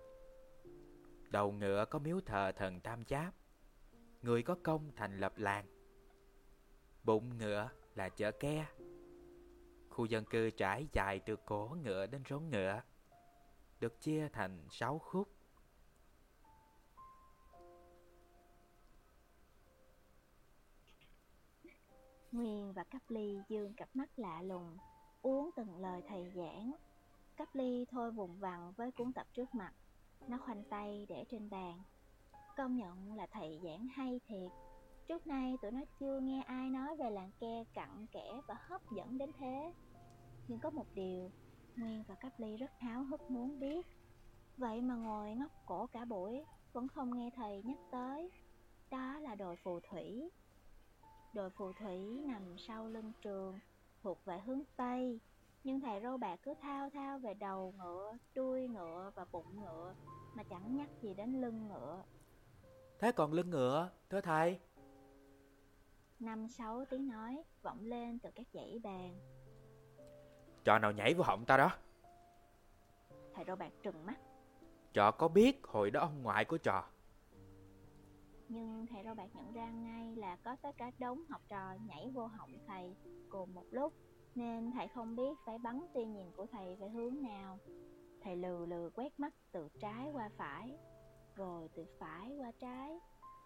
[1.29, 3.33] Đầu ngựa có miếu thờ thần Tam Giáp,
[4.21, 5.65] Người có công thành lập làng.
[7.03, 8.65] Bụng ngựa là chợ ke.
[9.93, 12.81] Khu dân cư trải dài từ cổ ngựa đến rốn ngựa
[13.79, 15.27] Được chia thành sáu khúc
[22.31, 24.77] Nguyên và Cáp Ly dương cặp mắt lạ lùng,
[25.21, 26.73] uống từng lời thầy giảng.
[27.37, 29.73] Cáp Ly thôi vùng vằng với cuốn tập trước mặt,
[30.27, 31.81] nó khoanh tay để trên bàn.
[32.57, 34.51] Công nhận là thầy giảng hay thiệt.
[35.07, 38.81] Trước nay tụi nó chưa nghe ai nói về làng ke cặn kẽ và hấp
[38.91, 39.73] dẫn đến thế.
[40.47, 41.31] Nhưng có một điều,
[41.75, 43.87] Nguyên và Cáp Ly rất háo hức muốn biết.
[44.57, 48.31] Vậy mà ngồi ngóc cổ cả buổi, vẫn không nghe thầy nhắc tới.
[48.91, 50.31] Đó là đồi phù thủy.
[51.33, 53.59] Đồi phù thủy nằm sau lưng trường,
[54.01, 55.19] thuộc về hướng Tây.
[55.63, 59.95] Nhưng thầy râu bạc cứ thao thao về đầu ngựa, đuôi ngựa và bụng ngựa,
[60.33, 62.03] mà chẳng nhắc gì đến lưng ngựa.
[62.99, 64.59] Thế còn lưng ngựa, thưa thầy?
[66.19, 69.19] Năm sáu tiếng nói vọng lên từ các dãy bàn.
[70.63, 71.71] Trò nào nhảy vào họng ta đó?
[73.33, 74.19] Thầy râu bạc trừng mắt.
[74.93, 76.83] Trò có biết hồi đó ông ngoại của trò
[78.53, 82.09] nhưng thầy râu bạc nhận ra ngay là có tất cả đống học trò nhảy
[82.13, 82.95] vô họng thầy
[83.29, 83.93] cùng một lúc
[84.35, 87.59] nên thầy không biết phải bắn tia nhìn của thầy về hướng nào
[88.21, 90.77] thầy lừ lừ quét mắt từ trái qua phải
[91.35, 92.99] rồi từ phải qua trái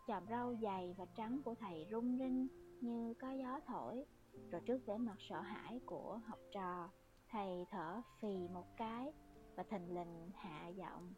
[0.07, 2.47] chòm râu dày và trắng của thầy rung rinh
[2.81, 4.05] như có gió thổi
[4.51, 6.89] rồi trước vẻ mặt sợ hãi của học trò
[7.29, 9.13] thầy thở phì một cái
[9.55, 11.13] và thình lình hạ giọng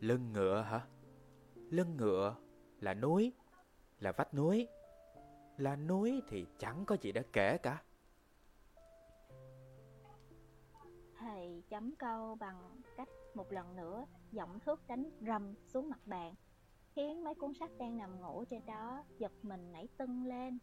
[0.00, 0.86] lưng ngựa hả
[1.70, 2.36] lưng ngựa
[2.82, 3.32] là núi,
[3.98, 4.68] là vách núi.
[5.56, 7.82] Là núi thì chẳng có gì để kể cả.
[11.18, 16.34] Thầy chấm câu bằng cách một lần nữa giọng thước đánh rầm xuống mặt bàn,
[16.94, 20.58] khiến mấy cuốn sách đang nằm ngủ trên đó giật mình nảy tưng lên.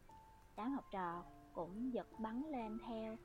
[0.55, 1.23] Đám học trò
[1.53, 3.17] cũng giật bắn lên theo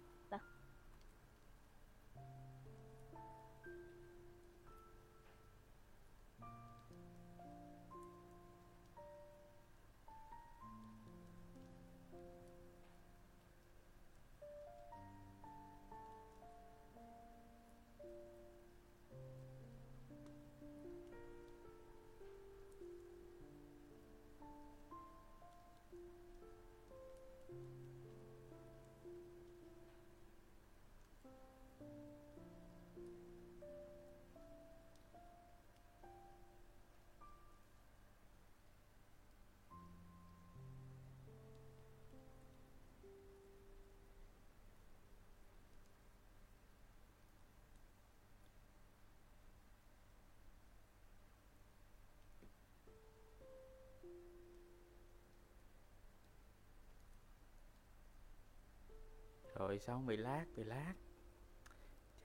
[59.75, 60.95] Rồi xong bị lát, bị lát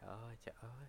[0.01, 0.87] Trời ơi, trời ơi.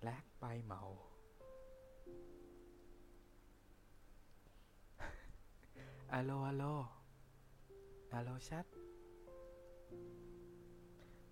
[0.00, 0.98] Lát bay màu.
[6.08, 6.88] Alo, alo.
[8.10, 8.66] Alo sách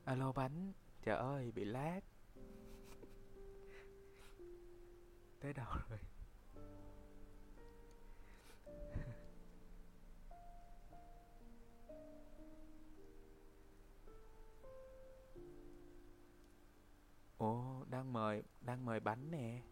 [0.05, 0.73] Alo bánh.
[1.03, 2.01] Trời ơi, bị lát
[5.45, 5.99] tới đâu rồi?
[17.39, 19.63] Ồ, đang mời đang mời bánh nè.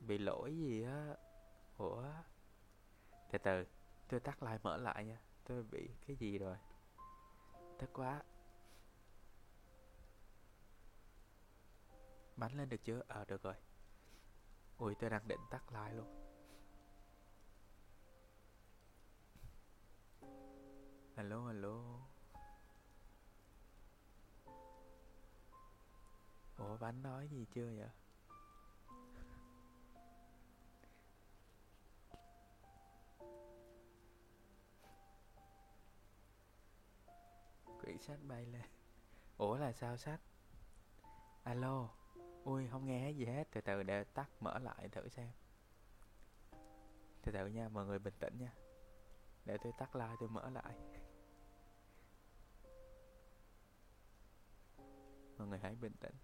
[0.00, 1.16] Bị lỗi gì á?
[1.78, 2.02] Ủa?
[3.32, 3.64] Từ từ,
[4.08, 5.18] tôi tắt lại, mở lại nha.
[5.44, 6.56] Tôi bị cái gì rồi?
[7.78, 8.22] Tức quá.
[12.36, 13.02] Bắn lên được chưa?
[13.08, 13.54] Ờ à, được rồi
[14.78, 16.24] Ui tôi đang định tắt like luôn
[21.16, 22.00] Hello hello
[26.56, 27.90] Ủa bánh nói gì chưa vậy?
[37.80, 38.62] Quyển sách bay lên
[39.36, 40.20] Ủa là sao sách?
[41.42, 42.03] Alo
[42.44, 43.48] Ui, không nghe gì hết.
[43.52, 45.28] Từ từ để tắt, mở lại thử xem.
[47.22, 48.52] Từ từ nha, mọi người bình tĩnh nha.
[49.44, 50.74] Để tôi tắt like tôi mở lại.
[55.38, 56.14] Mọi người hãy bình tĩnh.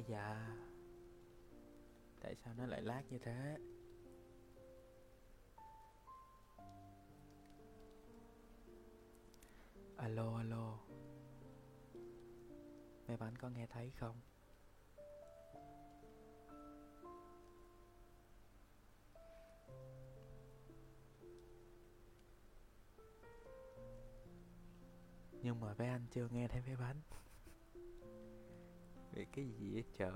[0.00, 0.56] Ây da.
[2.20, 3.56] Tại sao nó lại lát như thế?
[9.96, 10.78] Alo alo.
[13.08, 14.20] Mấy bạn có nghe thấy không?
[25.42, 27.00] Nhưng mà mấy anh chưa nghe thấy mấy bánh
[29.12, 29.84] vì cái gì vậy?
[29.98, 30.10] Trời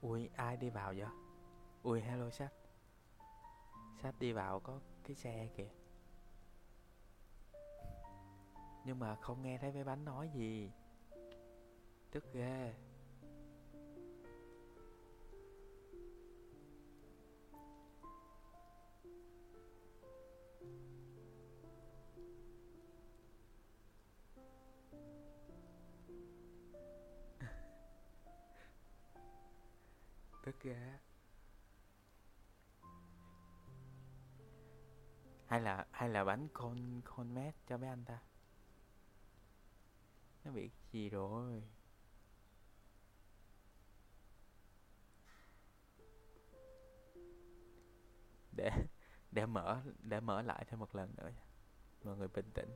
[0.00, 1.06] ui, ai đi vào vậy?
[1.82, 2.52] Ui, hello sách
[4.02, 5.68] sách đi vào có cái xe kìa.
[8.84, 10.70] Nhưng mà không nghe thấy mấy bánh nói gì.
[12.10, 12.74] Tức ghê.
[30.46, 30.98] Tức ghê
[35.46, 38.22] hay là hay là bánh con con mét cho mấy anh ta?
[40.44, 41.62] Nó bị gì rồi?
[48.56, 48.70] Để
[49.30, 51.30] để mở để mở lại thêm một lần nữa
[52.04, 52.70] mọi người bình tĩnh.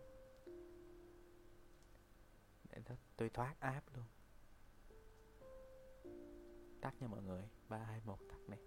[2.71, 2.83] Để
[3.16, 4.05] tôi thoát áp luôn.
[6.81, 8.61] Tắt nha mọi người ba hai một tắt này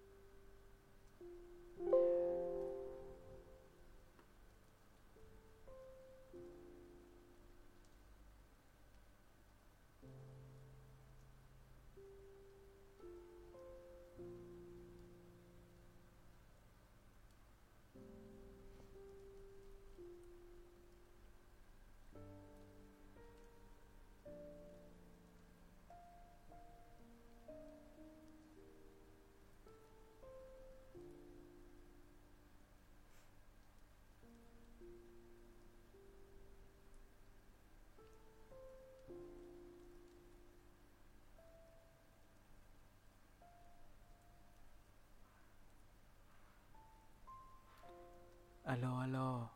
[48.73, 49.49] alo alo.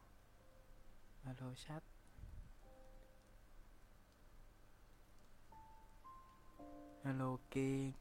[1.26, 1.84] Alo sách
[7.04, 7.94] alo kiên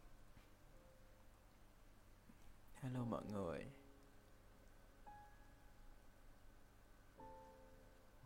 [2.74, 3.66] hello mọi người.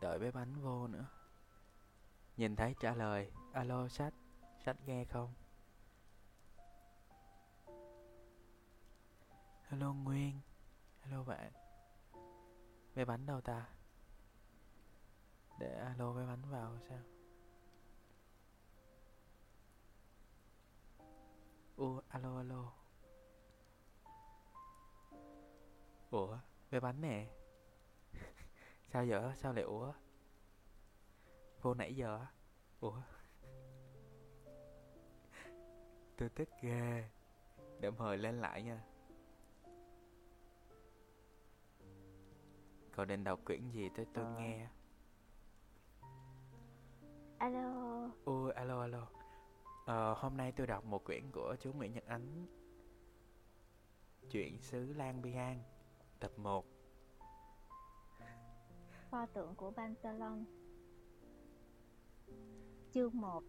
[0.01, 1.05] Đợi bé bánh vô nữa.
[2.37, 3.31] Nhìn thấy trả lời.
[3.53, 4.13] Alo sách
[4.65, 5.33] sách nghe không?
[9.69, 10.39] Hello nguyên.
[11.01, 11.60] Hello bạn
[12.95, 13.69] bé bắn đâu ta
[15.59, 16.99] để alo bé bắn vào sao
[21.81, 22.73] u alo alo.
[26.11, 26.37] Ủa
[26.71, 27.27] bé bắn nè.
[28.93, 29.33] Sao giờ?
[29.35, 29.93] sao lại ủa?
[31.61, 32.25] Vô nãy giờ
[32.79, 33.01] ủa?
[36.17, 37.09] Tôi thích ghê.
[37.79, 38.81] Để mời lên lại nha.
[43.01, 44.35] Cậu định đọc quyển gì tới tôi Ờ.
[44.39, 44.67] nghe.
[47.37, 49.07] Alo, ôi alo alo.
[49.85, 52.45] Ờ, hôm nay tôi đọc một quyển của chú Nguyễn Nhật Ánh.
[54.31, 55.63] Chuyện xứ Lan Biang
[56.19, 56.65] tập 1
[59.09, 60.45] pho tượng của Pantalon
[62.93, 63.43] Chương 1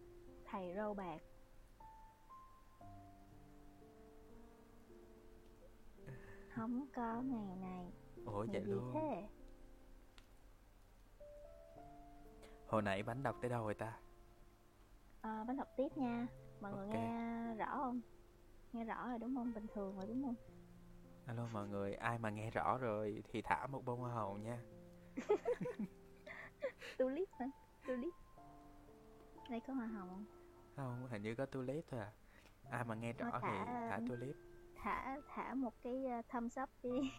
[0.45, 1.21] Thầy râu bạc.
[6.49, 7.91] Không có ngày này.
[8.25, 8.91] Ủa vậy luôn?
[8.93, 9.27] thế?
[12.73, 13.97] Hồi nãy bánh đọc tới đâu rồi ta
[15.21, 16.27] Ờ, bánh đọc tiếp nha
[16.61, 16.93] Mọi người Ok.
[16.93, 18.01] nghe rõ không?
[18.73, 19.53] Nghe rõ rồi đúng không?
[19.53, 20.35] Bình thường rồi đúng không?
[21.27, 24.59] alo mọi người ai mà nghe rõ rồi thì thả một bông hoa hồng nha
[26.97, 27.45] Tulip hả?
[27.87, 28.13] Tulip
[29.49, 30.25] Đây có hoa hồng không?
[30.75, 32.11] không hình như có tulip thôi à
[32.69, 34.35] ai mà nghe rõ Thôi thì thả- thả tulip
[34.75, 37.11] Thả thả một cái uh, thumbs up đi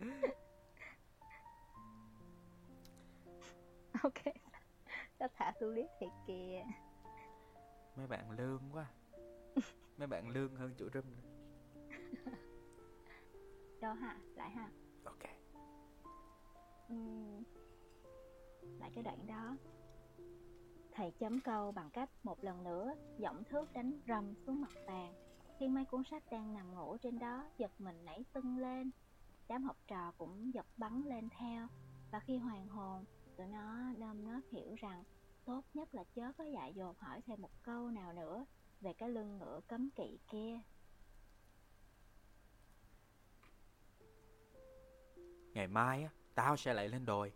[4.02, 4.34] Ok.
[5.18, 6.64] Nó thả tulip thiệt kìa.
[7.96, 8.86] Mấy bạn lương quá.
[9.98, 11.02] Mấy bạn lương hơn chủ nữa.
[13.80, 14.16] Đâu hả?
[14.34, 14.70] Lại ha?
[15.04, 15.22] Ok.
[16.88, 17.42] Ừm,
[18.78, 19.56] lại cái đoạn đó.
[20.92, 25.14] Thầy chấm câu bằng cách một lần nữa giọng thước đánh rầm xuống mặt bàn.
[25.58, 28.90] Khiến mấy cuốn sách đang nằm ngủ trên đó giật mình nảy tưng lên.
[29.48, 31.68] Đám học trò cũng giật bắn lên theo,
[32.10, 33.04] và khi hoàn hồn,
[33.38, 35.04] tụi nó nơm nớp hiểu rằng
[35.44, 38.46] tốt nhất là chớ có dại dột hỏi thêm một câu nào nữa
[38.80, 40.60] về cái lưng ngựa cấm kỵ kia.
[45.54, 47.32] Ngày mai á, tao sẽ lại lên đồi.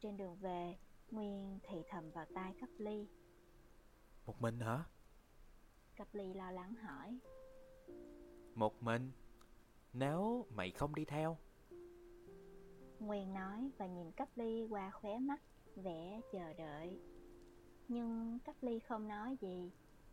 [0.00, 0.76] Trên đường về,
[1.10, 3.08] Nguyên thì thầm vào tai Cấp Ly.
[4.26, 4.84] Một mình hả?
[5.96, 7.18] Cấp Ly lo lắng hỏi.
[8.54, 9.12] Một mình?
[9.92, 11.38] Nếu mày không đi theo?
[13.00, 15.42] Nguyên nói và nhìn Cấp Ly qua khóe mắt,
[15.76, 17.00] vẻ chờ đợi.
[17.88, 19.70] Nhưng Cấp Ly không nói gì.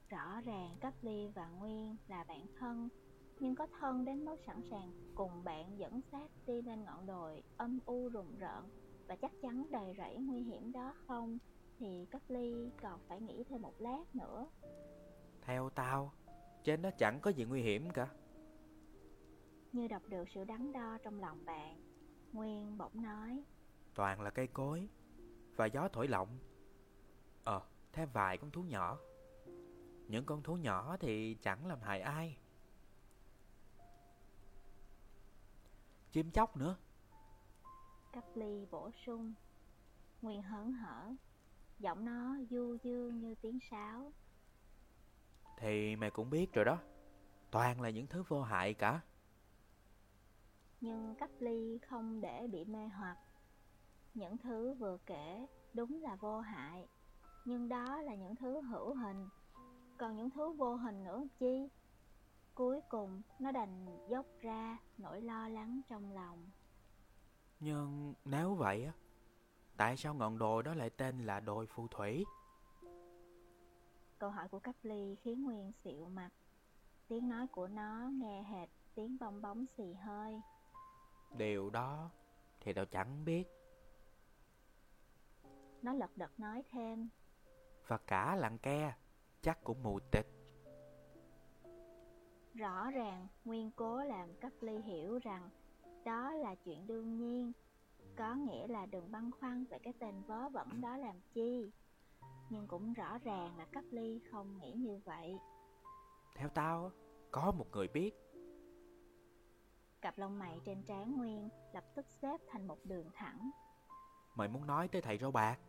[0.10, 2.90] Rõ ràng Cấp Ly và Nguyên là bạn thân,
[3.40, 7.44] nhưng có thân đến mức sẵn sàng cùng bạn dẫn sát đi lên ngọn đồi
[7.58, 8.70] âm u rùng rợn
[9.08, 11.38] và chắc chắn đầy rẫy nguy hiểm đó không
[11.80, 14.48] thì Cấp Ly còn phải nghĩ thêm một lát nữa.
[15.42, 16.12] Theo tao,
[16.64, 18.08] trên đó chẳng có gì nguy hiểm cả.
[19.72, 21.82] Như đọc được sự đắn đo trong lòng bạn,
[22.34, 23.44] Nguyên bỗng nói
[23.96, 24.90] Toàn là cây cối
[25.56, 26.40] và gió thổi lộng.
[27.44, 27.62] Ờ,
[27.94, 28.98] thêm vài con thú nhỏ.
[30.08, 32.38] Những con thú nhỏ thì chẳng làm hại ai.
[36.12, 36.78] Chim chóc nữa.
[38.14, 39.34] Cấp ly bổ sung
[40.22, 41.12] Nguyên hớn hở
[41.80, 44.12] Giọng nó du dương như tiếng sáo
[45.58, 46.78] Thì mày cũng biết rồi đó
[47.52, 49.02] Toàn là những thứ vô hại cả
[50.82, 53.18] Nhưng cấp ly không để bị mê hoặc.
[54.14, 56.88] Những thứ vừa kể đúng là vô hại
[57.46, 59.28] Nhưng đó là những thứ hữu hình.
[59.98, 61.70] Còn những thứ vô hình nữa chi?
[62.56, 66.50] Cuối cùng nó đành dốc ra nỗi lo lắng trong lòng.
[67.60, 68.94] Nhưng nếu vậy á
[69.78, 72.26] Tại sao ngọn đồi đó lại tên là đồi phù thủy?
[74.20, 76.30] Câu hỏi của Cấp Ly khiến Nguyên xịu mặt.
[77.08, 80.42] Tiếng nói của nó nghe hệt tiếng bong bóng xì hơi
[81.38, 82.10] Điều đó
[82.60, 83.44] thì tao chẳng biết.
[85.82, 87.10] Nó lật đật nói thêm.
[87.88, 88.94] Và cả làng ke
[89.42, 90.28] chắc cũng mù tịch
[92.54, 95.50] Rõ ràng Nguyên cố làm Cấp Ly hiểu rằng
[96.06, 97.52] Đó là chuyện đương nhiên.
[98.16, 101.72] Có nghĩa là đừng băn khoăn về cái tên vớ vẩn đó làm chi.
[102.50, 105.38] Nhưng cũng rõ ràng là Cấp Ly không nghĩ như vậy.
[106.36, 106.92] Theo tao
[107.32, 108.12] có một người biết
[110.02, 113.52] Cặp lông mày trên trán Nguyên lập tức xếp thành một đường thẳng.
[114.36, 115.60] Mày muốn nói tới thầy râu bạc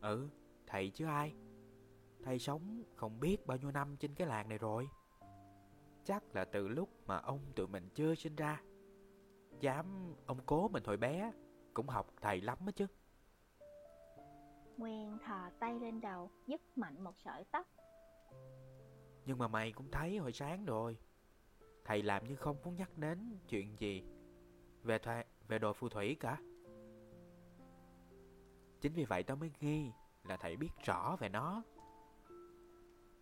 [0.00, 0.28] Ừ,
[0.66, 1.34] thầy chứ ai?
[2.22, 4.88] Thầy sống không biết bao nhiêu năm trên cái làng này rồi.
[6.04, 8.62] Chắc là từ lúc mà ông tụi mình chưa sinh ra.
[9.60, 11.32] Dám ông cố mình hồi bé
[11.74, 12.86] Cũng học thầy lắm á chứ.
[14.76, 17.66] Nguyên thò tay lên đầu dứt mạnh một sợi tóc.
[19.26, 20.98] Nhưng mà mày cũng thấy hồi sáng rồi
[21.84, 24.04] Thầy làm như không muốn nhắc đến chuyện gì
[24.82, 26.38] Về thoa, về đồ phù thủy cả.
[28.80, 29.90] Chính vì vậy tao mới nghi
[30.24, 31.62] là thầy biết rõ về nó.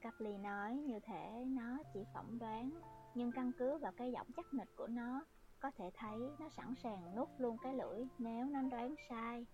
[0.02, 2.70] Cấp Ly nói như thể nó chỉ phỏng đoán
[3.14, 5.24] Nhưng căn cứ vào cái giọng chắc nịch của nó
[5.60, 9.46] Có thể thấy nó sẵn sàng nuốt luôn cái lưỡi nếu nó đoán sai.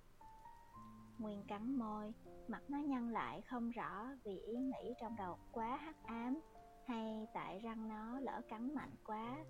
[1.18, 2.12] Nguyên cắn môi,
[2.48, 6.40] mặt nó nhăn lại không rõ vì ý nghĩ trong đầu quá hắc ám.
[6.88, 9.44] Hay tại răng nó lỡ cắn mạnh quá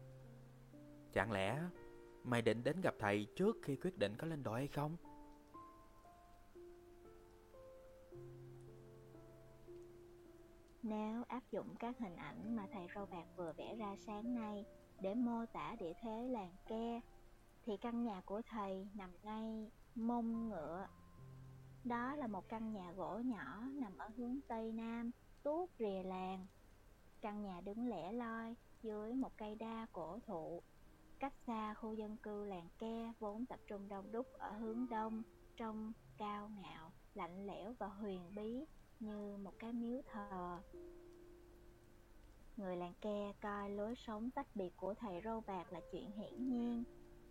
[1.12, 1.62] Chẳng lẽ
[2.24, 4.97] mày định đến gặp thầy trước khi quyết định có lên đội hay không?
[10.82, 14.64] Nếu áp dụng các hình ảnh mà thầy râu bạc vừa vẽ ra sáng nay
[15.01, 17.01] để mô tả địa thế làng ke,
[17.64, 20.86] thì căn nhà của thầy nằm ngay mông ngựa.
[21.84, 25.11] Đó là một căn nhà gỗ nhỏ nằm ở hướng Tây Nam,
[25.43, 26.47] tuốt rìa làng.
[27.20, 30.62] Căn nhà đứng lẻ loi dưới một cây đa cổ thụ,
[31.18, 35.22] cách xa khu dân cư làng ke vốn tập trung đông đúc ở hướng đông,
[35.56, 38.64] trông cao ngạo, lạnh lẽo và huyền bí
[39.00, 40.58] như một cái miếu thờ.
[42.56, 46.48] Người làng ke coi lối sống tách biệt của thầy râu bạc là chuyện hiển
[46.48, 46.84] nhiên,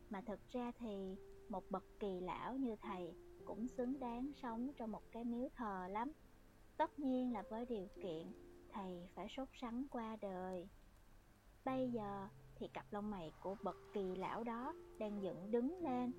[0.09, 1.15] mà thực ra thì
[1.49, 3.13] một bậc kỳ lão như thầy
[3.45, 6.11] cũng xứng đáng sống trong một cái miếu thờ lắm.
[6.77, 8.46] Tất nhiên là với điều kiện
[8.77, 10.67] thầy phải sốt sắng qua đời.
[11.65, 16.11] Bây giờ thì cặp lông mày của bậc kỳ lão đó đang dựng đứng lên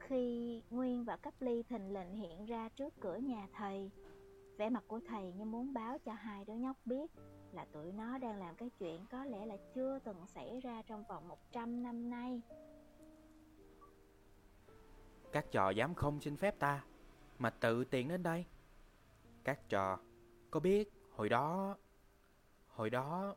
[0.00, 3.90] khi Nguyên và Cấp Ly thình lình hiện ra trước cửa nhà thầy.
[4.58, 7.10] Vẻ mặt của thầy như muốn báo cho hai đứa nhóc biết
[7.52, 11.04] là tụi nó đang làm cái chuyện có lẽ là chưa từng xảy ra trong
[11.08, 12.42] vòng 100 năm nay.
[15.32, 16.84] Các trò dám không xin phép ta
[17.38, 18.44] Mà tự tiện đến đây
[19.44, 19.98] Các trò
[20.50, 21.76] Có biết hồi đó
[22.76, 23.34] Hồi đó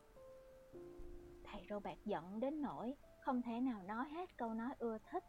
[1.43, 5.23] Thầy Robert giận đến nỗi không thể nào nói hết câu nói ưa thích.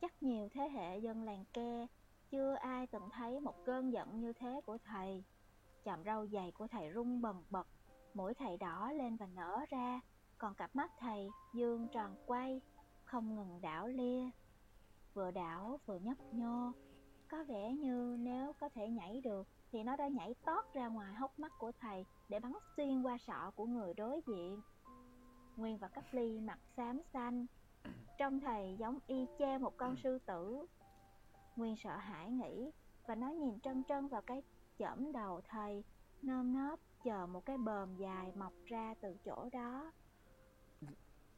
[0.00, 1.86] Chắc nhiều thế hệ dân làng ke
[2.30, 5.24] chưa ai từng thấy một cơn giận như thế của thầy.
[5.84, 7.66] Chòm râu dày của thầy rung bần bật,
[8.14, 10.00] mũi thầy đỏ lên và nở ra,
[10.38, 12.60] còn cặp mắt thầy dương tròn quay,
[13.04, 14.30] không ngừng đảo lia.
[15.14, 16.72] Vừa đảo vừa nhấp nhô,
[17.28, 21.14] có vẻ như nếu có thể nhảy được thì nó đã nhảy tót ra ngoài
[21.14, 24.60] hốc mắt của thầy để bắn xuyên qua sọ của người đối diện.
[25.56, 27.46] Nguyên và Cấp Ly mặt xám xanh,
[28.18, 30.66] trông thầy giống y chang một con sư tử.
[31.56, 32.70] Nguyên sợ hãi nghĩ
[33.06, 34.42] và nó nhìn trân trân vào cái
[34.78, 35.84] chỏm đầu thầy,
[36.22, 39.92] nơm nớp chờ một cái bờm dài mọc ra từ chỗ đó.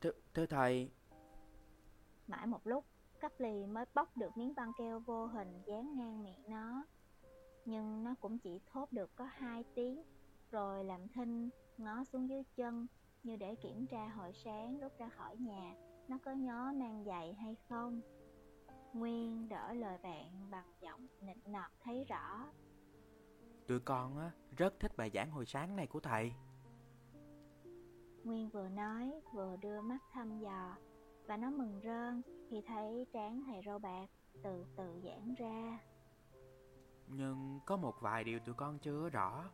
[0.00, 0.90] Thưa, thưa thầy
[2.26, 2.84] Mãi một lúc,
[3.20, 6.84] Cấp Ly mới bóc được miếng băng keo vô hình dán ngang miệng nó.
[7.64, 10.02] Nhưng nó cũng chỉ thốt được có hai tiếng,
[10.50, 12.86] rồi làm thinh ngó xuống dưới chân
[13.22, 15.74] như để kiểm tra hồi sáng lúc ra khỏi nhà
[16.08, 18.00] nó có nhớ mang giày hay không.
[18.92, 22.46] Nguyên đỡ lời bạn bằng giọng nịnh nọt thấy rõ.
[23.66, 26.32] Tụi con á, rất thích bài giảng hồi sáng này của thầy
[28.24, 30.76] Nguyên vừa nói vừa đưa mắt thăm dò
[31.26, 34.06] và nó mừng rơn khi thấy trán thầy râu bạc
[34.42, 35.78] từ từ giãn ra.
[37.08, 39.50] Nhưng có một vài điều tụi con chưa rõ.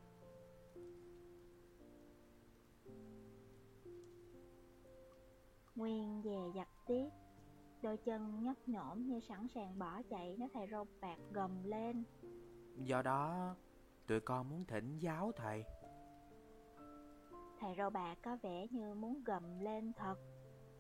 [5.75, 7.09] Nguyên dè dặt tiếp.
[7.83, 12.05] Đôi chân nhấp nhổm như sẵn sàng bỏ chạy Nếu thầy râu bạc gầm lên.
[12.77, 13.55] Do đó
[14.07, 15.65] tụi con muốn thỉnh giáo thầy.
[17.61, 20.17] Thầy râu bạc có vẻ như muốn gầm lên thật.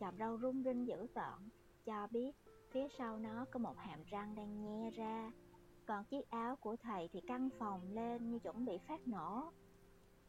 [0.00, 1.48] Chòm râu rung rinh dữ tợn
[1.84, 2.32] Cho biết
[2.70, 5.30] phía sau nó có một hàm răng đang nhe ra
[5.90, 9.52] Còn chiếc áo của thầy thì căng phồng lên như chuẩn bị phát nổ.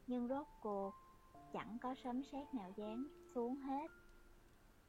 [0.08, 0.94] Nhưng rốt cuộc
[1.54, 3.92] chẳng có sấm sét nào dán xuống hết.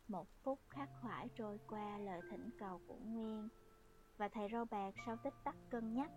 [0.08, 3.48] Một phút khắc khoải trôi qua lời thỉnh cầu của Nguyên.
[4.16, 6.10] Và thầy râu bạc sau tích tắc cân nhắc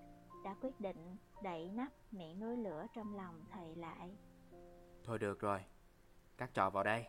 [0.43, 4.17] Đã quyết định đậy nắp miệng núi lửa trong lòng thầy lại.
[5.03, 5.59] Thôi được rồi
[6.37, 7.05] Các trò vào đây.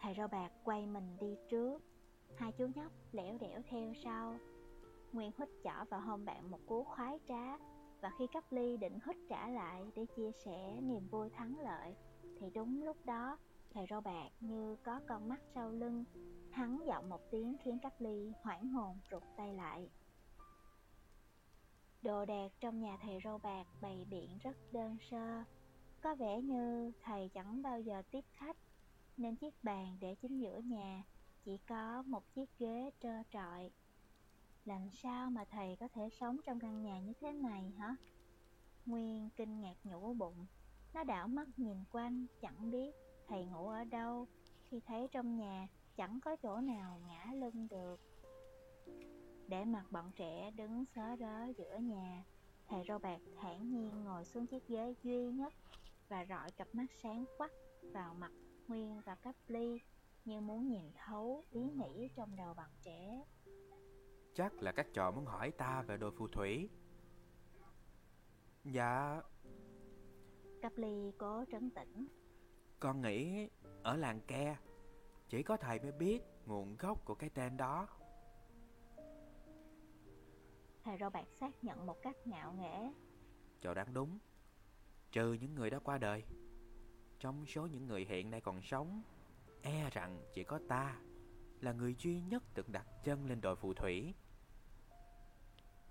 [0.00, 1.82] Thầy râu bạc quay mình đi trước.
[2.36, 4.38] Hai chú nhóc lẻo đẻo theo sau
[5.14, 7.58] Nguyên hít chỏ vào hôn bạn một cú khoái trá.
[8.00, 11.94] Và khi cấp ly định hít trả lại để chia sẻ niềm vui thắng lợi,
[12.40, 13.38] Thì đúng lúc đó,
[13.70, 16.04] Thầy râu bạc như có con mắt sau lưng,
[16.52, 19.90] Hắn giọng một tiếng khiến cấp Ly hoảng hồn rụt tay lại.
[22.02, 25.44] Đồ đạc trong nhà thầy râu bạc bày biện rất đơn sơ,
[26.02, 28.56] Có vẻ như thầy chẳng bao giờ tiếp khách,
[29.16, 31.02] Nên chiếc bàn để chính giữa nhà
[31.44, 33.70] Chỉ có một chiếc ghế trơ trọi.
[34.64, 37.96] Làm sao mà thầy có thể sống trong căn nhà như thế này hả?
[38.86, 40.46] Nguyên kinh ngạc nhủ bụng.
[40.94, 42.94] Nó đảo mắt nhìn quanh, chẳng biết
[43.28, 44.26] thầy ngủ ở đâu.
[44.64, 48.00] Khi thấy trong nhà, chẳng có chỗ nào ngã lưng được.
[49.48, 52.24] Để mặt bọn trẻ đứng xó rớ giữa nhà,
[52.68, 55.52] thầy râu bạc thản nhiên ngồi xuống chiếc ghế duy nhất
[56.08, 57.50] và rọi cặp mắt sáng quắc
[57.92, 58.32] vào mặt
[58.68, 59.80] nguyên và Cáp ly
[60.24, 63.24] như muốn nhìn thấu ý nghĩ trong đầu bọn trẻ.
[64.34, 66.68] Chắc là các trò muốn hỏi ta về đồi phù thủy.
[68.64, 69.22] Dạ.
[70.62, 72.06] Cấp ly cố trấn tĩnh.
[72.80, 73.48] Con nghĩ
[73.82, 74.56] ở làng ke
[75.28, 77.88] Chỉ có thầy mới biết nguồn gốc của cái tên đó.
[80.84, 82.92] Thầy râu bạc xác nhận một cách ngạo nghễ.
[83.60, 84.18] Cho đáng đúng.
[85.12, 86.24] Trừ những người đã qua đời
[87.18, 89.02] Trong số những người hiện nay còn sống
[89.62, 91.00] E rằng chỉ có ta
[91.60, 94.14] Là người duy nhất từng đặt chân lên đồi phù thủy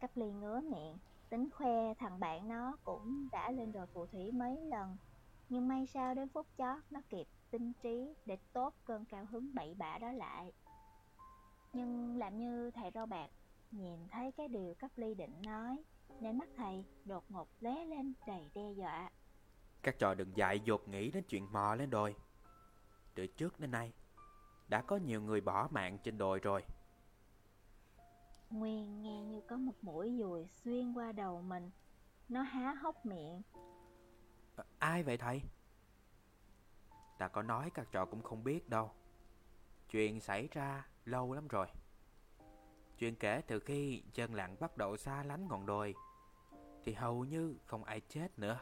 [0.03, 0.97] Cấp ly ngứa miệng.
[1.29, 4.97] Tính khoe, thằng bạn nó cũng đã lên đồi phù thủy mấy lần.
[5.49, 9.55] Nhưng may sao đến phút chót, nó kịp tinh trí để tốt cơn cao hứng
[9.55, 10.51] bậy bạ đó lại.
[11.73, 13.29] Nhưng làm như thầy rau bạc
[13.71, 15.83] nhìn thấy cái điều cấp ly định nói,
[16.19, 19.09] Nên mắt thầy đột ngột lé lên đầy đe dọa.
[19.83, 22.15] Các trò đừng dại dột nghĩ đến chuyện mò lên đồi.
[23.15, 23.93] Từ trước đến nay,
[24.67, 26.63] Đã có nhiều người bỏ mạng trên đồi rồi.
[28.53, 31.71] Nguyên nghe như có một mũi dùi xuyên qua đầu mình.
[32.29, 33.41] Nó há hốc miệng.
[34.55, 35.41] À, Ai vậy thầy?
[37.17, 38.91] Ta có nói các trò cũng không biết đâu.
[39.89, 41.67] Chuyện xảy ra lâu lắm rồi.
[42.97, 45.95] Chuyện kể từ khi dân làng bắt đầu xa lánh ngọn đồi
[46.83, 48.59] Thì hầu như không ai chết nữa.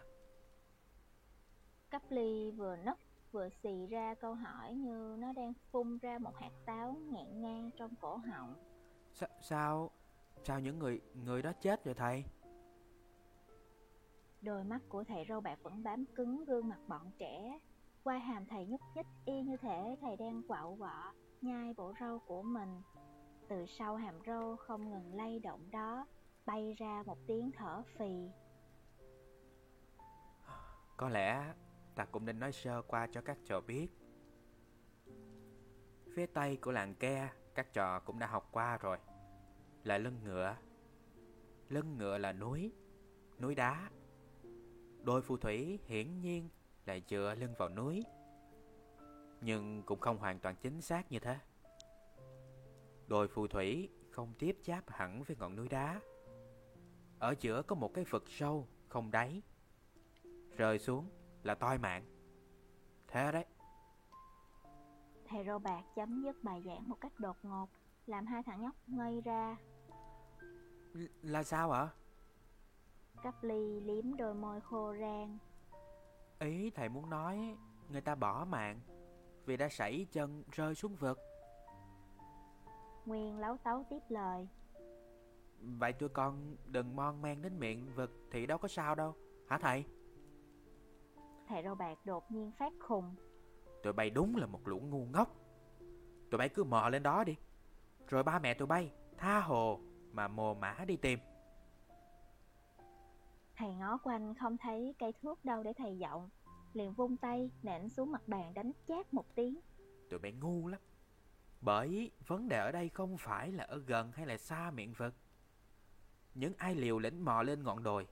[1.89, 2.98] Cấp ly vừa nấc
[3.32, 7.70] vừa xì ra câu hỏi như nó đang phun ra một hạt táo ngẹn ngang
[7.78, 8.71] trong cổ họng
[9.14, 9.91] Sa sao?
[10.43, 12.26] Sao những người người đó chết rồi thầy?
[14.41, 17.59] Đôi mắt của thầy râu bạc vẫn bám cứng gương mặt bọn trẻ.
[18.03, 22.20] Quai hàm thầy nhúc nhích y như thể thầy đang quạo quọ Nhai bộ râu
[22.20, 22.82] của mình.
[23.49, 26.05] Từ sau hàm râu không ngừng lay động đó
[26.45, 28.30] Bay ra một tiếng thở phì.
[30.97, 31.53] Có lẽ
[31.95, 33.88] ta cũng nên nói sơ qua cho các trò biết.
[36.16, 38.97] Phía tây của làng ke các trò cũng đã học qua rồi.
[39.84, 40.56] Là lưng ngựa.
[41.70, 42.72] Lưng ngựa là núi
[43.41, 43.89] Núi đá.
[45.04, 46.49] Đôi phù thủy hiển nhiên
[46.86, 48.06] là dựa lưng vào núi.
[49.41, 51.39] Nhưng cũng không hoàn toàn chính xác như thế.
[53.08, 56.02] Đôi phù thủy không tiếp giáp hẳn với ngọn núi đá.
[57.20, 59.41] Ở giữa có một cái vực sâu không đáy.
[60.58, 61.10] Rơi xuống
[61.43, 62.06] là toi mạng.
[63.08, 63.45] Thế đấy.
[65.32, 67.68] Thầy râu bạc chấm dứt bài giảng một cách đột ngột
[68.06, 69.58] Làm hai thằng nhóc ngây ra.
[70.94, 71.90] L Là sao ạ?
[73.24, 75.38] Cắp ly liếm đôi môi khô rang.
[76.40, 77.58] Ý thầy muốn nói
[77.90, 78.80] Người ta bỏ mạng
[79.46, 81.20] Vì đã sảy chân rơi xuống vực.
[83.06, 84.48] Nguyên lấu tấu tiếp lời.
[85.60, 89.16] Vậy tụi con đừng mon men đến miệng vực Thì đâu có sao đâu
[89.48, 89.86] Hả thầy?
[91.48, 93.16] Thầy râu bạc đột nhiên phát khùng
[93.84, 95.36] Tụi bay đúng là một lũ ngu ngốc.
[96.32, 97.36] Tụi bay cứ mò lên đó đi.
[98.08, 99.80] Rồi ba mẹ tụi bay Tha hồ
[100.12, 101.20] mà mồ mã đi tìm.
[103.56, 106.30] Thầy ngó quanh không thấy cây thước đâu để thầy giọng
[106.74, 109.60] Liền vung tay nện xuống mặt bàn đánh chát một tiếng.
[110.10, 110.82] Tụi bay ngu lắm.
[111.62, 115.14] Bởi vấn đề ở đây không phải là ở gần hay là xa miệng vực.
[116.36, 118.08] Những ai liều lĩnh mò lên ngọn đồi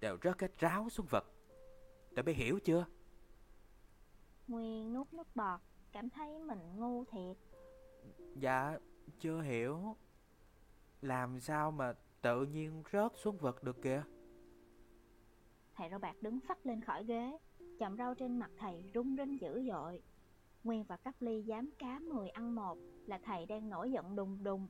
[0.00, 1.24] Đều rớt cái ráo xuống vực.
[2.16, 2.86] Tụi bay hiểu chưa?
[4.48, 5.60] Nguyên nuốt nước bọt
[5.92, 7.36] Cảm thấy mình ngu thiệt.
[8.36, 8.78] Dạ,
[9.20, 9.96] chưa hiểu.
[11.00, 14.02] Làm sao mà tự nhiên rớt xuống vực được kìa?
[15.74, 17.38] Thầy râu bạc đứng phắt lên khỏi ghế
[17.78, 20.02] Chậm râu trên mặt thầy rung rinh dữ dội.
[20.64, 24.44] Nguyên và Cắp Ly dám cá mười ăn một Là thầy đang nổi giận đùng
[24.44, 24.68] đùng.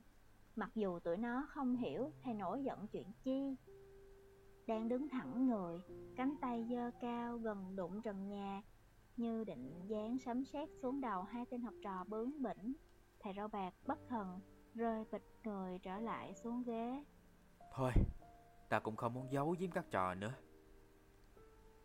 [0.55, 3.55] Mặc dù tụi nó không hiểu thầy nổi giận chuyện chi.
[4.67, 5.79] Đang đứng thẳng người
[6.15, 8.63] Cánh tay giơ cao gần đụng trần nhà
[9.17, 12.73] Như định dán sấm sét xuống đầu hai tên học trò bướng bỉnh
[13.19, 14.39] Thầy râu bạc bất thần
[14.73, 17.03] Rơi bịch người trở lại xuống ghế.
[17.73, 17.91] Thôi,
[18.69, 20.33] ta cũng không muốn giấu giếm các trò nữa.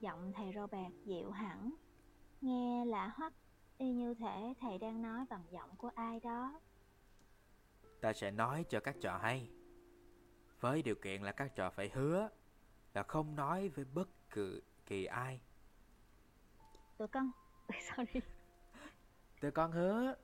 [0.01, 1.75] Giọng thầy râu bạc dịu hẳn
[2.41, 3.33] Nghe lạ hoắc
[3.79, 6.61] Y như thể thầy đang nói bằng giọng của ai đó.
[8.01, 9.51] Ta sẽ nói cho các trò hay
[10.61, 12.29] Với điều kiện là các trò phải hứa
[12.95, 15.41] Là không nói với bất cứ kỳ ai
[17.01, 17.31] Tụi con.
[18.15, 18.21] Đi?
[19.41, 20.15] Tụi con hứa.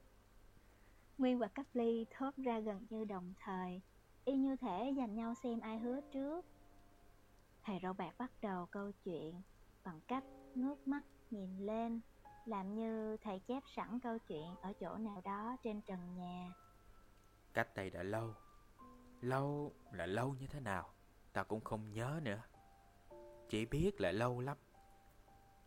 [1.18, 3.80] Nguyên và Cắp Ly thốt ra gần như đồng thời.
[4.24, 6.44] Y như thể giành nhau xem ai hứa trước.
[7.64, 9.42] Thầy râu bạc bắt đầu câu chuyện
[9.84, 10.24] Bằng cách
[10.54, 12.00] ngước mắt nhìn lên
[12.44, 16.52] Làm như thầy chép sẵn câu chuyện ở chỗ nào đó trên trần nhà.
[17.54, 18.34] Cách đây đã lâu.
[19.20, 20.90] Lâu là lâu như thế nào?
[21.32, 22.42] Ta cũng không nhớ nữa.
[23.48, 24.56] Chỉ biết là lâu lắm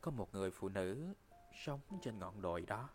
[0.01, 1.13] có một người phụ nữ
[1.65, 2.89] Sống trên ngọn đồi đó.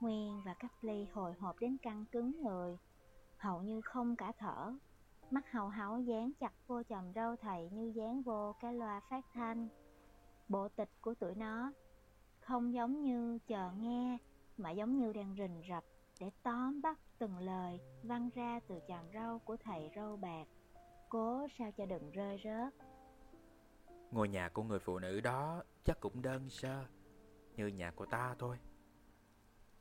[0.00, 2.78] Nguyên và Cắp Ly hồi hộp đến căng cứng người,
[3.36, 4.72] Hầu như không cả thở.
[5.30, 9.24] Mắt hầu háo dán chặt vô chồng râu thầy như dán vô cái loa phát
[9.32, 9.68] thanh.
[10.48, 11.72] Bộ tịch của tụi nó
[12.40, 14.18] Không giống như chờ nghe,
[14.56, 15.84] Mà giống như đang rình rập
[16.20, 20.44] Để tóm bắt từng lời Văng ra từ chòm râu của thầy râu bạc.
[21.08, 22.74] Cố sao cho đừng rơi rớt.
[24.10, 26.84] Ngôi nhà của người phụ nữ đó Chắc cũng đơn sơ,
[27.56, 28.56] Như nhà của ta thôi.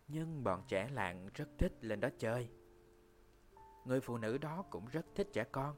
[0.07, 2.49] Nhưng bọn trẻ làng rất thích lên đó chơi.
[3.85, 5.75] Người phụ nữ đó cũng rất thích trẻ con.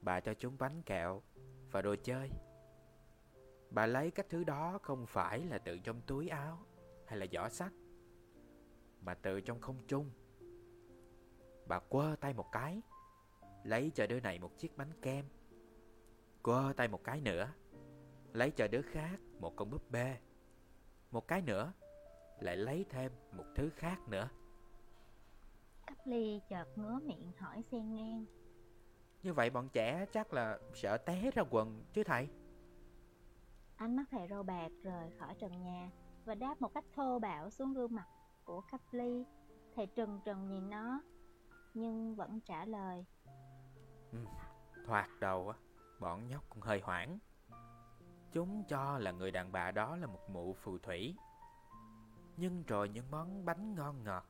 [0.00, 1.22] Bà cho chúng bánh kẹo
[1.70, 2.30] Và đồ chơi.
[3.70, 6.58] Bà lấy các thứ đó không phải là từ trong túi áo
[7.06, 7.72] Hay là giỏ sách
[9.00, 10.10] Mà từ trong không trung.
[11.66, 12.82] Bà quơ tay một cái,
[13.64, 15.24] Lấy cho đứa này một chiếc bánh kem.
[16.46, 17.48] Quơ tay một cái nữa
[18.32, 20.16] Lấy cho đứa khác một con búp bê.
[21.10, 21.72] Một cái nữa
[22.40, 24.28] Lại lấy thêm một thứ khác nữa.
[25.86, 28.24] Cắp ly chợt ngứa miệng hỏi xen ngang.
[29.22, 32.28] Như vậy bọn trẻ chắc là sợ té ra quần chứ thầy?
[33.76, 35.90] Ánh mắt thầy râu bạc rời khỏi trần nhà
[36.24, 38.06] Và đáp một cách thô bạo xuống gương mặt
[38.44, 39.24] của Cắp ly.
[39.76, 41.00] Thầy trừng trừng nhìn nó
[41.74, 43.04] Nhưng vẫn trả lời.
[44.86, 45.65] Thoạt đầu á
[46.00, 47.18] Bọn nhóc cũng hơi hoảng.
[48.32, 51.16] Chúng cho là người đàn bà đó là một mụ phù thủy.
[52.36, 54.26] Nhưng rồi những món bánh ngon ngọt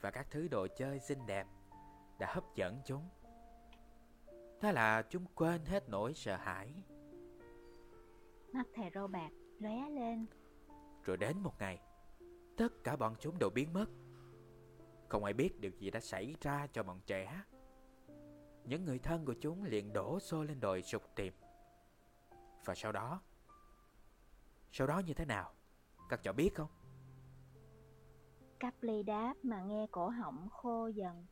[0.00, 1.46] Và các thứ đồ chơi xinh đẹp
[2.18, 3.08] Đã hấp dẫn chúng.
[4.60, 6.74] Thế là chúng quên hết nỗi sợ hãi.
[8.52, 10.26] Mắt thầy râu bạc lóe lên.
[11.04, 11.80] Rồi đến một ngày
[12.56, 13.86] Tất cả bọn chúng đều biến mất.
[15.08, 17.42] Không ai biết điều gì đã xảy ra cho bọn trẻ
[18.64, 21.32] Những người thân của chúng liền đổ xô lên đồi sục tìm.
[22.64, 23.22] Và sau đó?
[24.72, 25.54] Sau đó như thế nào?
[26.08, 26.68] Các cháu biết không?
[28.58, 31.26] Cắp ly đáp mà nghe cổ họng khô dần.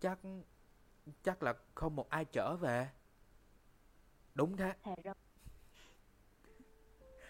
[0.00, 0.18] Chắc
[1.22, 2.90] Chắc là không một ai trở về.
[4.34, 4.72] Đúng thế.
[4.82, 5.14] Thầy râu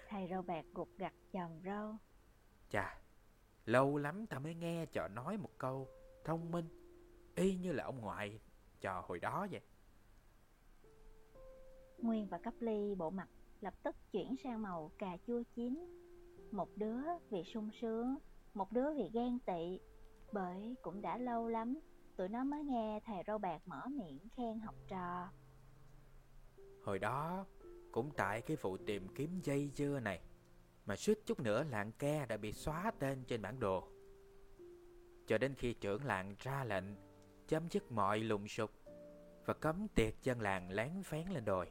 [0.09, 1.97] Thầy râu bạc gục gặt chồng râu.
[2.71, 3.01] Chà
[3.65, 5.89] Lâu lắm ta mới nghe trò nói một câu
[6.25, 6.69] Thông minh
[7.35, 8.41] Y như là ông ngoại
[8.81, 9.61] trò hồi đó vậy?
[11.99, 13.29] Nguyên và Cắp ly bộ mặt
[13.61, 15.97] lập tức chuyển sang màu cà chua chín.
[16.51, 17.01] Một đứa
[17.31, 18.17] vì sung sướng
[18.55, 19.81] Một đứa vì ghen tị
[20.33, 21.81] Bởi cũng đã lâu lắm
[22.17, 25.29] Tụi nó mới nghe thầy râu bạc mở miệng khen học trò.
[26.83, 27.47] Hồi đó
[27.93, 30.21] Cũng tại cái vụ tìm kiếm dây dưa này
[30.87, 33.89] Mà suýt chút nữa làng ke đã bị xóa tên trên bản đồ.
[35.27, 36.85] Cho đến khi trưởng làng ra lệnh
[37.49, 38.71] Chấm dứt mọi lùng sục
[39.45, 41.71] Và cấm tiệc dân làng lén phén lên đồi.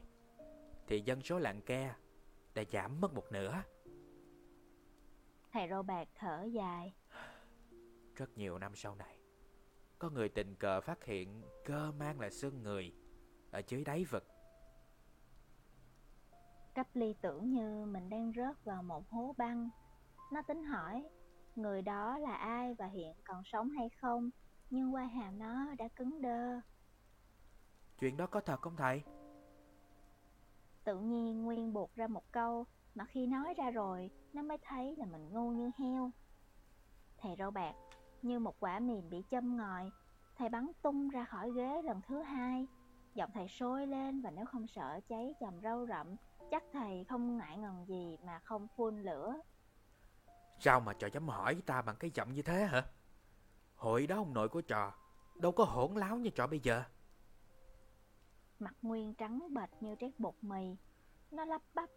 [0.86, 1.94] Thì dân số làng ke
[2.54, 3.62] đã giảm mất một nửa.
[5.52, 6.94] Thầy râu bạc thở dài.
[8.14, 9.18] Rất nhiều năm sau này
[9.98, 12.92] Có người tình cờ phát hiện cơ mang là xương người
[13.50, 14.24] Ở dưới đáy vực.
[16.74, 19.70] Cắp ly tưởng như mình đang rớt vào một hố băng.
[20.32, 21.08] Nó tính hỏi
[21.56, 24.30] người đó là ai và hiện còn sống hay không
[24.70, 26.60] Nhưng quai hàm nó đã cứng đơ
[27.98, 29.02] Chuyện đó có thật không thầy?
[30.84, 34.96] Tự nhiên Nguyên buộc ra một câu Mà khi nói ra rồi Nó mới thấy
[34.96, 36.10] là mình ngu như heo
[37.18, 37.74] Thầy râu bạc
[38.22, 39.90] Như một quả mìn bị châm ngòi
[40.36, 42.66] Thầy bắn tung ra khỏi ghế lần thứ hai
[43.14, 46.16] Giọng thầy sôi lên Và nếu không sợ cháy chầm râu rậm
[46.50, 49.40] Chắc thầy không ngại ngần gì mà không phun lửa
[50.58, 52.82] Sao mà trò dám hỏi ta bằng cái giọng như thế hả?
[53.76, 54.92] Hồi đó ông nội của trò
[55.34, 56.82] Đâu có hỗn láo như trò bây giờ.
[58.58, 60.76] Mặt Nguyên trắng bệch như trét bột mì
[61.30, 61.90] Nó lắp bắp.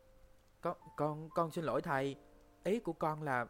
[0.62, 2.16] Con, con, con xin lỗi thầy
[2.64, 3.46] Ý của con là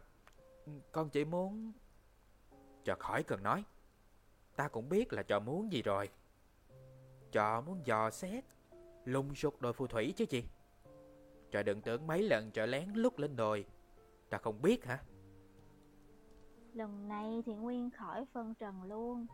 [0.92, 1.72] Con chỉ muốn
[2.84, 3.64] Trò khỏi cần nói.
[4.56, 6.08] Ta cũng biết là trò muốn gì rồi.
[7.32, 8.44] Trò muốn dò xét
[9.04, 10.44] Lùng sục đồi phù thủy chứ gì.
[11.50, 13.66] Trò đừng tưởng mấy lần trò lén lút lên đồi
[14.30, 15.02] Ta không biết hả
[16.80, 19.26] Lần này thì Nguyên khỏi phân trần luôn.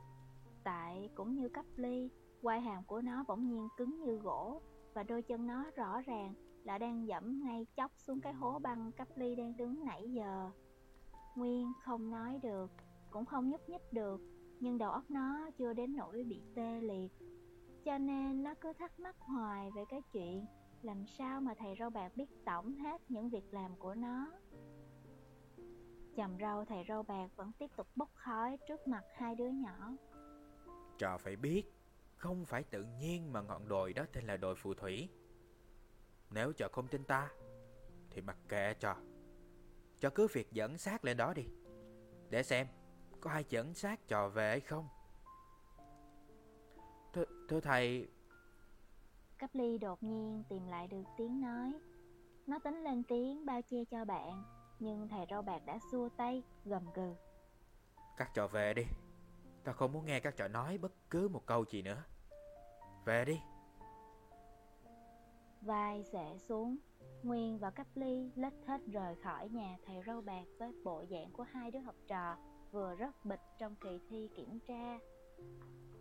[0.64, 2.10] Tại cũng như cấp ly
[2.42, 4.60] Quai hàm của nó bỗng nhiên cứng như gỗ
[4.94, 6.34] Và đôi chân nó rõ ràng
[6.64, 10.50] là đang dẫm ngay chóc xuống cái hố băng cấp ly đang đứng nãy giờ.
[11.36, 12.70] Nguyên không nói được,
[13.10, 14.20] cũng không nhúc nhích được
[14.60, 17.12] Nhưng đầu óc nó chưa đến nỗi bị tê liệt.
[17.84, 20.44] Cho nên nó cứ thắc mắc hoài về cái chuyện
[20.82, 24.30] Làm sao mà thầy râu bạc biết tổng hết những việc làm của nó.
[26.16, 29.90] Chầm râu thầy râu bạc vẫn tiếp tục bốc khói trước mặt hai đứa nhỏ.
[30.98, 31.64] Trò phải biết
[32.16, 35.08] Không phải tự nhiên mà ngọn đồi đó tên là đồi phù thủy.
[36.30, 37.30] Nếu trò không tin ta
[38.10, 38.96] Thì mặc kệ trò.
[40.00, 41.44] Trò cứ việc dẫn xác lên đó đi
[42.30, 42.66] Để xem
[43.20, 44.88] Có ai dẫn xác trò về hay không.
[47.12, 48.08] Thưa, thưa thầy.
[49.38, 51.72] Cấp ly đột nhiên tìm lại được tiếng nói.
[52.46, 54.42] Nó tính lên tiếng bao che cho bạn
[54.78, 57.14] Nhưng thầy râu bạc đã xua tay, gầm gừ.
[58.16, 58.82] Các trò về đi.
[59.64, 62.02] Ta không muốn nghe các trò nói bất cứ một câu gì nữa.
[63.04, 63.40] Về đi.
[65.60, 66.76] Vai xệ xuống.
[67.22, 71.32] Nguyên và Cấp ly lết hết rời khỏi nhà thầy râu bạc Với bộ dạng
[71.32, 72.36] của hai đứa học trò
[72.70, 74.98] Vừa rất bịch trong kỳ thi kiểm tra.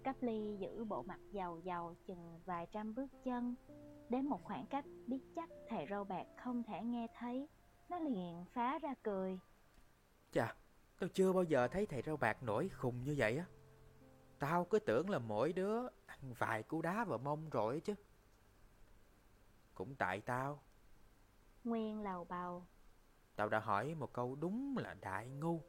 [0.03, 3.55] Cấp ly giữ bộ mặt giàu giàu chừng vài trăm bước chân.
[4.09, 7.47] Đến một khoảng cách biết chắc thầy râu bạc không thể nghe thấy
[7.89, 9.39] Nó liền phá ra cười.
[10.31, 10.55] Chà
[10.99, 13.45] Tao chưa bao giờ thấy thầy rau bạc nổi khùng như vậy á.
[14.39, 17.95] Tao cứ tưởng là mỗi đứa ăn vài cú đá vào mông rồi chứ.
[19.73, 20.63] Cũng tại tao.
[21.63, 22.65] Nguyên lầu bầu.
[23.35, 25.61] Tao đã hỏi một câu đúng là đại ngu.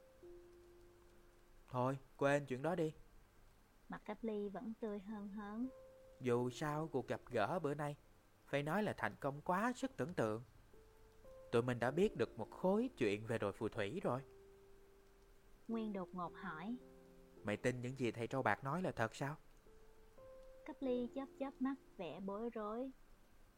[1.69, 2.93] Thôi quên chuyện đó đi.
[3.89, 5.69] Mặt Cấp ly vẫn tươi hơn hớn.
[6.21, 7.97] Dù sao cuộc gặp gỡ bữa nay
[8.47, 10.43] Phải nói là thành công quá sức tưởng tượng
[11.57, 14.21] Tụi mình đã biết được một khối chuyện về đồi phù thủy rồi
[15.69, 16.77] Nguyên đột ngột hỏi
[17.45, 19.37] Mày tin những gì thầy trâu bạc nói là thật sao?
[20.67, 22.91] Cấp ly chớp chớp mắt vẻ bối rối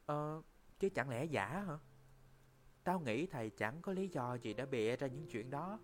[0.05, 0.41] Ờ,
[0.79, 1.77] chứ chẳng lẽ giả hả?
[2.83, 5.79] Tao nghĩ thầy chẳng có lý do gì đã bịa ra những chuyện đó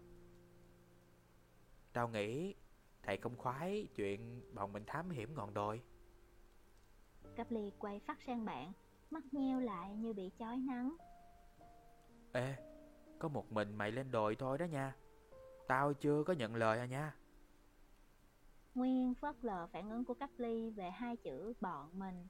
[1.93, 2.55] Tao nghĩ
[3.03, 5.81] thầy không khoái chuyện bọn mình thám hiểm ngọn đồi
[7.35, 8.71] Cáp ly quay phát sang bạn,
[9.11, 10.95] mắt nheo lại như bị chói nắng.
[12.35, 12.55] Ê,
[13.19, 14.95] có một mình mày lên đồi thôi đó nha.
[15.67, 17.15] Tao chưa có nhận lời à nha.
[18.75, 22.27] Nguyên phớt lờ phản ứng của Cáp ly về hai chữ bọn mình.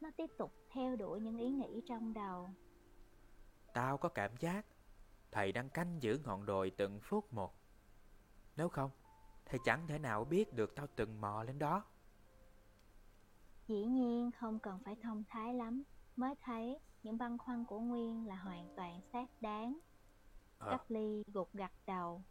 [0.00, 2.48] Nó tiếp tục theo đuổi những ý nghĩ trong đầu.
[3.74, 4.66] Tao có cảm giác
[5.32, 7.54] thầy đang canh giữ ngọn đồi từng phút một.
[8.56, 8.90] Nếu không,
[9.46, 11.84] thầy chẳng thể nào biết được tao từng mò lên đó.
[13.68, 15.82] Dĩ nhiên không cần phải thông thái lắm
[16.16, 19.78] mới thấy những băn khoăn của Nguyên là hoàn toàn xác đáng.
[20.58, 20.70] Ờ.
[20.70, 22.22] Cáp ly gục gặt đầu.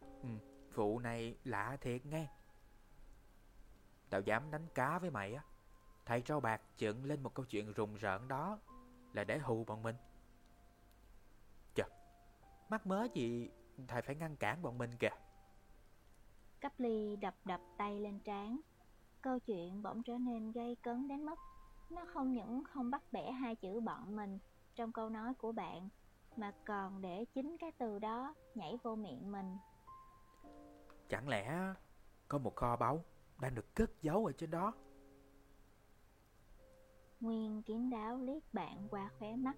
[0.00, 0.28] Ừ,
[0.74, 2.28] vụ này lạ thiệt nghe.
[4.10, 5.44] Tao dám đánh cá với mày á.
[6.06, 8.58] Thầy trao bạc dựng lên một câu chuyện rùng rợn đó
[9.12, 9.96] là để hù bọn mình.
[11.74, 11.84] Chà,
[12.68, 13.50] mắc mớ gì
[13.88, 15.16] thầy phải ngăn cản bọn mình kìa.
[16.60, 18.60] Cáp ly đập đập tay lên trán.
[19.22, 21.38] Câu chuyện bỗng trở nên gây cấn đến mức
[21.90, 24.38] nó không những không bắt bẻ hai chữ bọn mình
[24.74, 25.88] trong câu nói của bạn
[26.36, 29.56] mà còn để chính cái từ đó nhảy vô miệng mình.
[31.08, 31.74] Chẳng lẽ
[32.28, 33.04] có một kho báu
[33.40, 34.72] đang được cất giấu ở trên đó?
[37.20, 39.56] Nguyên kín đáo liếc bạn qua khóe mắt,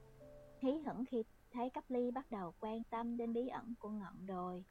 [0.59, 4.27] hí hửng khi thấy cấp ly bắt đầu quan tâm đến bí ẩn của ngọn
[4.27, 4.65] đồi.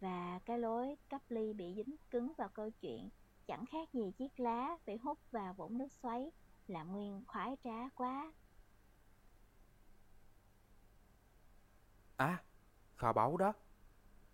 [0.00, 3.08] Và cái lối cấp ly bị dính cứng vào câu chuyện
[3.46, 6.30] chẳng khác gì chiếc lá bị hút vào vũng nước xoáy,
[6.66, 8.32] làm Nguyên khoái trá quá.
[12.16, 12.42] À,
[12.96, 13.52] kho báu đó.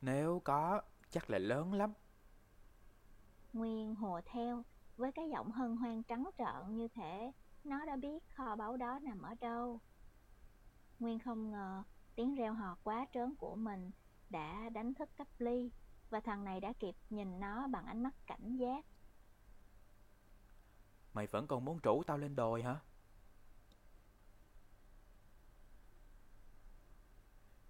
[0.01, 1.93] Nếu có, chắc là lớn lắm.
[3.53, 4.64] Nguyên hùa theo
[4.97, 7.33] với cái giọng hân hoan trắng trợn như thể
[7.64, 9.81] nó đã biết kho báu đó nằm ở đâu.
[10.99, 11.83] Nguyên không ngờ
[12.14, 13.91] tiếng reo hò quá trớn của mình
[14.31, 15.70] đã đánh thức cấp ly
[16.11, 18.85] và thằng này đã kịp nhìn nó bằng ánh mắt cảnh giác.
[21.14, 22.80] Mày vẫn còn muốn rủ tao lên đồi hả?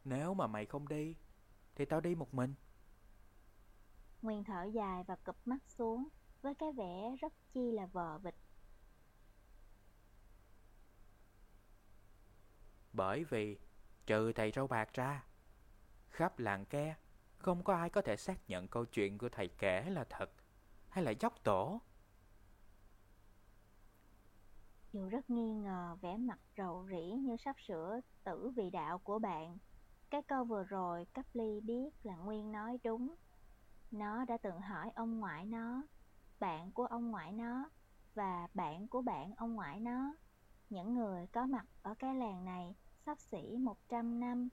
[0.04, 1.16] Nếu mà mày không đi,
[1.74, 2.54] thì tao đi một mình.
[4.22, 6.08] Nguyên thở dài và cụp mắt xuống
[6.42, 8.34] với cái vẻ rất chi là vờ vịt.
[12.92, 13.58] Bởi vì,
[14.06, 15.24] trừ thầy râu bạc ra,
[16.10, 16.94] khắp làng ke,
[17.38, 20.30] không có ai có thể xác nhận câu chuyện của thầy kể là thật
[20.88, 21.80] hay là dốc tổ.
[24.92, 29.18] Dù rất nghi ngờ vẻ mặt rầu rĩ như sắp sửa tử vì đạo của
[29.18, 29.58] bạn,
[30.10, 33.14] cái câu vừa rồi cấp ly biết là Nguyên nói đúng.
[33.90, 35.82] Nó đã từng hỏi ông ngoại nó,
[36.40, 37.70] bạn của ông ngoại nó
[38.14, 40.14] và bạn của bạn ông ngoại nó,
[40.70, 42.74] những người có mặt ở cái làng này
[43.06, 44.48] sắp xỉ 100 năm,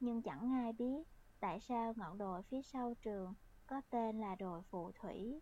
[0.00, 1.08] nhưng chẳng ai biết
[1.40, 3.34] tại sao ngọn đồi phía sau trường
[3.66, 5.40] có tên là đồi phù thủy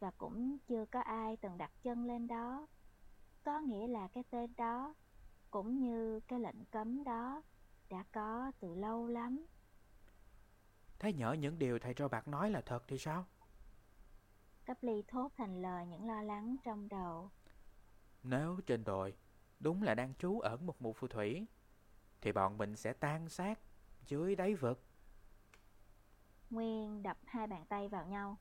[0.00, 2.66] và cũng chưa có ai từng đặt chân lên đó.
[3.44, 4.94] Có nghĩa là cái tên đó
[5.50, 7.42] cũng như cái lệnh cấm đó
[7.88, 9.46] đã có từ lâu lắm.
[10.98, 13.26] Thế nhỡ những điều thầy trò bạc nói là thật thì sao?
[14.66, 17.30] Cấp ly thốt thành lời những lo lắng trong đầu.
[18.22, 19.14] Nếu trên đồi
[19.60, 21.46] đúng là đang trú ẩn một mụ phù thủy,
[22.20, 23.60] thì bọn mình sẽ tan xác
[24.06, 24.84] dưới đáy vực.
[26.50, 28.36] Nguyên đập hai bàn tay vào nhau.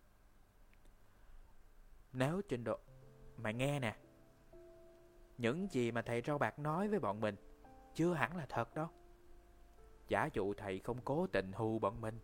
[2.14, 2.80] Nếu trên độ...
[3.38, 3.98] Mày nghe nè.
[5.40, 7.36] Những gì mà thầy rau bạc nói với bọn mình
[7.94, 8.88] chưa hẳn là thật đâu.
[10.08, 12.20] Giả dụ thầy không cố tình hù bọn mình,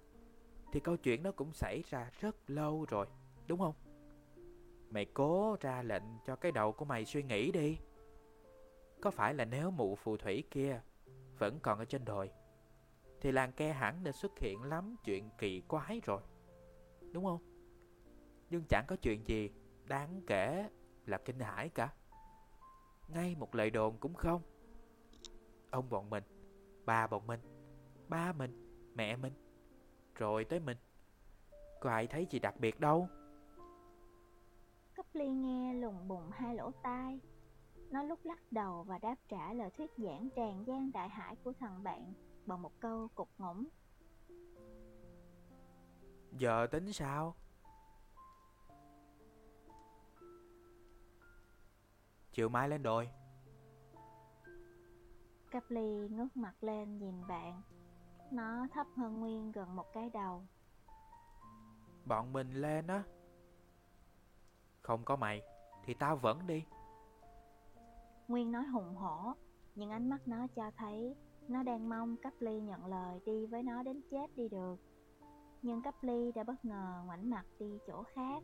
[0.71, 3.07] thì câu chuyện đó cũng xảy ra rất lâu rồi,
[3.47, 3.73] đúng không?
[4.89, 7.77] Mày cố ra lệnh cho cái đầu của mày suy nghĩ đi.
[9.01, 10.81] Có phải là nếu mụ phù thủy kia
[11.37, 12.31] vẫn còn ở trên đồi,
[13.21, 16.21] thì làng ke hẳn đã xuất hiện lắm chuyện kỳ quái rồi,
[17.11, 17.41] đúng không?
[18.49, 19.49] Nhưng chẳng có chuyện gì
[19.85, 20.69] đáng kể
[21.05, 21.93] là kinh hãi cả.
[23.07, 24.41] Ngay một lời đồn cũng không.
[25.71, 26.23] Ông bọn mình,
[26.85, 27.39] ba bọn mình,
[28.07, 28.51] ba mình,
[28.95, 29.33] mẹ mình,
[30.15, 30.77] rồi tới mình.
[31.81, 33.07] Có ai thấy gì đặc biệt đâu.
[34.95, 37.19] Cấp ly nghe lùng bùng hai lỗ tai.
[37.91, 41.53] Nó lúc lắc đầu và đáp trả lời thuyết giảng tràn gian đại hải của
[41.59, 42.13] thằng bạn
[42.45, 43.67] bằng một câu cục ngủng.
[46.31, 47.35] Giờ tính sao?
[52.35, 53.09] Chiều mai lên đồi
[55.51, 57.61] Cấp ly ngước mặt lên nhìn bạn.
[58.31, 60.43] Nó thấp hơn Nguyên gần một cái đầu.
[62.05, 63.03] Bọn mình lên á
[64.81, 65.41] Không có mày
[65.85, 66.65] Thì tao vẫn đi
[68.27, 69.33] Nguyên nói hùng hổ,
[69.75, 71.15] nhưng ánh mắt nó cho thấy
[71.47, 74.75] nó đang mong Cấp ly nhận lời đi với nó đến chết đi được.
[75.61, 78.43] Nhưng Cấp ly đã bất ngờ ngoảnh mặt đi chỗ khác.